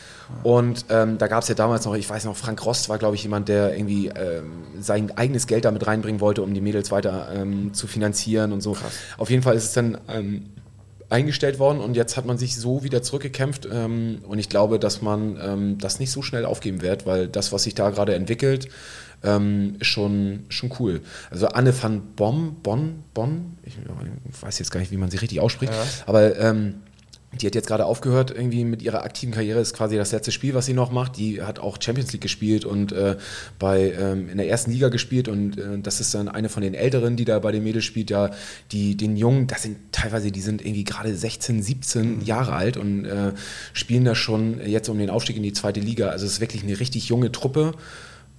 [0.43, 3.15] Und ähm, da gab es ja damals noch, ich weiß noch, Frank Rost war, glaube
[3.15, 7.29] ich, jemand, der irgendwie ähm, sein eigenes Geld damit reinbringen wollte, um die Mädels weiter
[7.35, 8.77] ähm, zu finanzieren und so.
[9.17, 10.45] Auf jeden Fall ist es dann ähm,
[11.09, 15.01] eingestellt worden und jetzt hat man sich so wieder zurückgekämpft ähm, und ich glaube, dass
[15.01, 18.67] man ähm, das nicht so schnell aufgeben wird, weil das, was sich da gerade entwickelt,
[19.23, 21.01] ähm, ist schon, schon cool.
[21.31, 23.77] Also Anne van Bom, Bonn, Bonn, ich
[24.41, 25.73] weiß jetzt gar nicht, wie man sie richtig ausspricht,
[26.05, 26.75] aber ähm,
[27.33, 30.53] die hat jetzt gerade aufgehört irgendwie mit ihrer aktiven Karriere, ist quasi das letzte Spiel,
[30.53, 31.17] was sie noch macht.
[31.17, 33.17] Die hat auch Champions League gespielt und äh,
[33.59, 36.73] bei, ähm, in der ersten Liga gespielt und äh, das ist dann eine von den
[36.73, 38.31] Älteren, die da bei den Mädels spielt, ja,
[38.71, 43.05] die, den Jungen, das sind teilweise, die sind irgendwie gerade 16, 17 Jahre alt und
[43.05, 43.33] äh,
[43.73, 46.09] spielen da schon jetzt um den Aufstieg in die zweite Liga.
[46.09, 47.73] Also es ist wirklich eine richtig junge Truppe.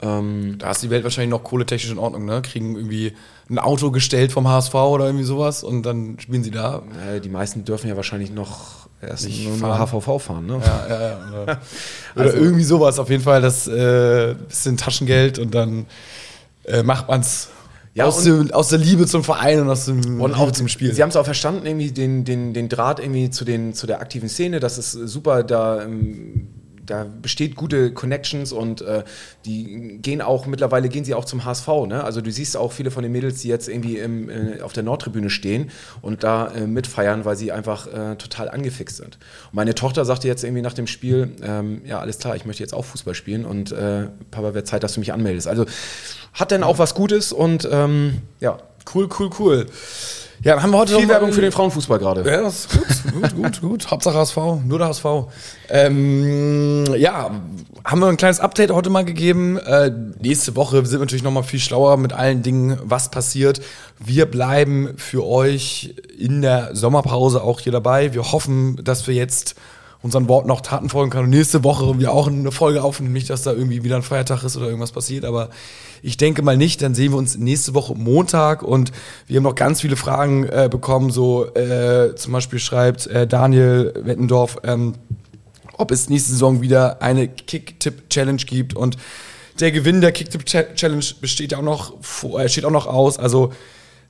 [0.01, 2.41] Ähm, Da ist die Welt wahrscheinlich noch kohletechnisch in Ordnung, ne?
[2.43, 3.15] Kriegen irgendwie
[3.51, 6.83] ein Auto gestellt vom HSV oder irgendwie sowas und dann spielen sie da.
[7.13, 9.79] äh, die meisten dürfen ja wahrscheinlich noch erst Nicht nur fahren.
[9.91, 10.61] HVV fahren, ne?
[10.65, 11.19] Ja, ja, ja.
[11.31, 11.43] Oder,
[12.17, 12.99] oder Also- irgendwie sowas.
[12.99, 15.87] Auf jeden Fall das äh, bisschen Taschengeld und dann
[16.65, 17.49] äh, macht man's
[17.95, 20.93] Ja, aus, dem, aus der Liebe zum Verein und aus dem Und auch zum Spiel.
[20.95, 24.01] Sie haben es auch verstanden, irgendwie den, den, den Draht irgendwie zu, den, zu der
[24.01, 24.61] aktiven Szene.
[24.61, 26.49] Das ist super, da, ähm,
[26.91, 29.05] da besteht gute Connections und äh,
[29.45, 31.69] die gehen auch, mittlerweile gehen sie auch zum HSV.
[31.87, 32.03] Ne?
[32.03, 34.83] Also du siehst auch viele von den Mädels, die jetzt irgendwie im, äh, auf der
[34.83, 35.71] Nordtribüne stehen
[36.03, 39.19] und da äh, mitfeiern, weil sie einfach äh, total angefixt sind.
[39.47, 42.63] Und meine Tochter sagte jetzt irgendwie nach dem Spiel, ähm, ja alles klar, ich möchte
[42.63, 45.47] jetzt auch Fußball spielen und äh, Papa, wird Zeit, dass du mich anmeldest.
[45.47, 45.67] Also
[46.33, 48.59] hat dann auch was Gutes und ähm, ja,
[48.95, 49.67] cool, cool, cool.
[50.43, 52.29] Ja, haben wir heute viel Werbung für den Frauenfußball gerade.
[52.29, 52.73] Ja, das ist
[53.13, 53.87] gut, gut, gut, gut.
[53.91, 55.05] Hauptsache HSV, nur der HSV.
[55.69, 57.31] Ähm, ja,
[57.85, 59.59] haben wir ein kleines Update heute mal gegeben.
[59.59, 63.61] Äh, nächste Woche sind wir natürlich noch mal viel schlauer mit allen Dingen, was passiert.
[63.99, 68.15] Wir bleiben für euch in der Sommerpause auch hier dabei.
[68.15, 69.57] Wir hoffen, dass wir jetzt
[70.03, 71.25] unseren Worten noch Taten folgen können.
[71.25, 73.13] Und nächste Woche wir auch eine Folge aufnehmen.
[73.13, 75.51] Nicht, dass da irgendwie wieder ein Feiertag ist oder irgendwas passiert, aber
[76.03, 76.83] ich denke mal nicht.
[76.83, 78.93] Dann sehen wir uns nächste Woche Montag und
[79.27, 81.11] wir haben noch ganz viele Fragen äh, bekommen.
[81.11, 84.95] So äh, zum Beispiel schreibt äh, Daniel Wettendorf, ähm,
[85.77, 88.97] ob es nächste Saison wieder eine Kick-Tipp-Challenge gibt und
[89.61, 93.19] der Gewinn der Kick-Tipp-Challenge besteht ja auch noch, vor, äh, steht auch noch aus.
[93.19, 93.53] Also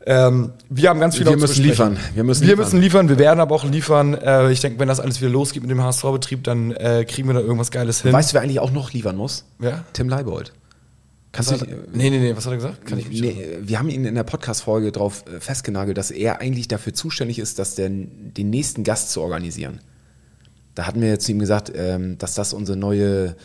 [0.08, 1.98] ähm, wir haben ganz viel Wir müssen liefern.
[2.14, 2.64] Wir müssen wir liefern.
[2.64, 3.08] müssen liefern.
[3.10, 4.14] Wir werden aber auch liefern.
[4.14, 7.34] Äh, ich denke, wenn das alles wieder losgeht mit dem HSV-Betrieb, dann äh, kriegen wir
[7.34, 8.12] da irgendwas Geiles hin.
[8.14, 9.44] Weißt du, wer eigentlich auch noch liefern muss?
[9.58, 9.84] Wer?
[9.92, 10.54] Tim Leibold.
[11.32, 12.86] Kannst Was du dich, nee, nee, nee, was hat er gesagt?
[12.86, 16.40] Kann ich mich nee, wir haben ihn in der Podcast-Folge darauf äh, festgenagelt, dass er
[16.40, 19.80] eigentlich dafür zuständig ist, dass der, den nächsten Gast zu organisieren.
[20.74, 23.36] Da hatten wir zu ihm gesagt, ähm, dass das unsere neue,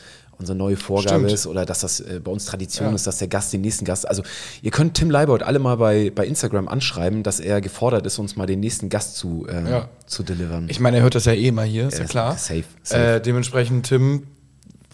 [0.43, 1.31] unsere neue Vorgabe Stimmt.
[1.31, 2.95] ist oder dass das äh, bei uns Tradition Ja.
[2.95, 4.07] ist, dass der Gast den nächsten Gast.
[4.07, 4.21] Also
[4.61, 8.35] ihr könnt Tim Leibold alle mal bei, bei Instagram anschreiben, dass er gefordert ist, uns
[8.35, 9.89] mal den nächsten Gast zu, äh, Ja.
[10.05, 10.67] zu delivern.
[10.69, 12.37] Ich meine, er hört das ja eh mal hier, ist ja, Ja, klar.
[12.37, 13.01] safe, safe.
[13.15, 14.27] Äh, dementsprechend, Tim,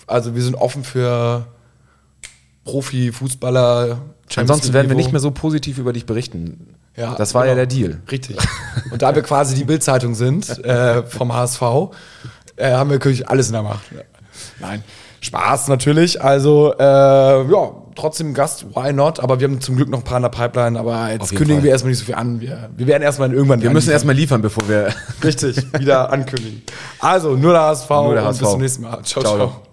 [0.07, 1.45] also wir sind offen für
[2.65, 4.01] Profi-Fußballer.
[4.35, 6.75] Ansonsten werden wir nicht mehr so positiv über dich berichten.
[6.95, 7.51] Ja, das war genau.
[7.51, 8.01] ja der Deal.
[8.11, 8.37] Richtig.
[8.91, 11.61] Und da wir quasi die Bildzeitung sind äh, vom HSV,
[12.57, 13.83] äh, haben wir natürlich alles in der Macht.
[14.59, 14.83] Nein,
[15.21, 16.21] Spaß natürlich.
[16.21, 19.19] Also äh, ja, trotzdem Gast, why not?
[19.19, 20.79] Aber wir haben zum Glück noch ein paar in der Pipeline.
[20.79, 21.63] Aber jetzt kündigen Fall.
[21.63, 22.39] wir erstmal nicht so viel an.
[22.41, 23.61] Wir, wir werden erstmal irgendwann.
[23.61, 24.93] Wir müssen erstmal liefern, bevor wir.
[25.23, 26.63] richtig wieder ankündigen.
[26.99, 27.89] Also nur der HSV.
[27.89, 28.39] Nur der und HSV.
[28.39, 29.01] Bis zum nächsten Mal.
[29.03, 29.23] ciao.
[29.23, 29.35] Ciao.
[29.35, 29.68] ciao.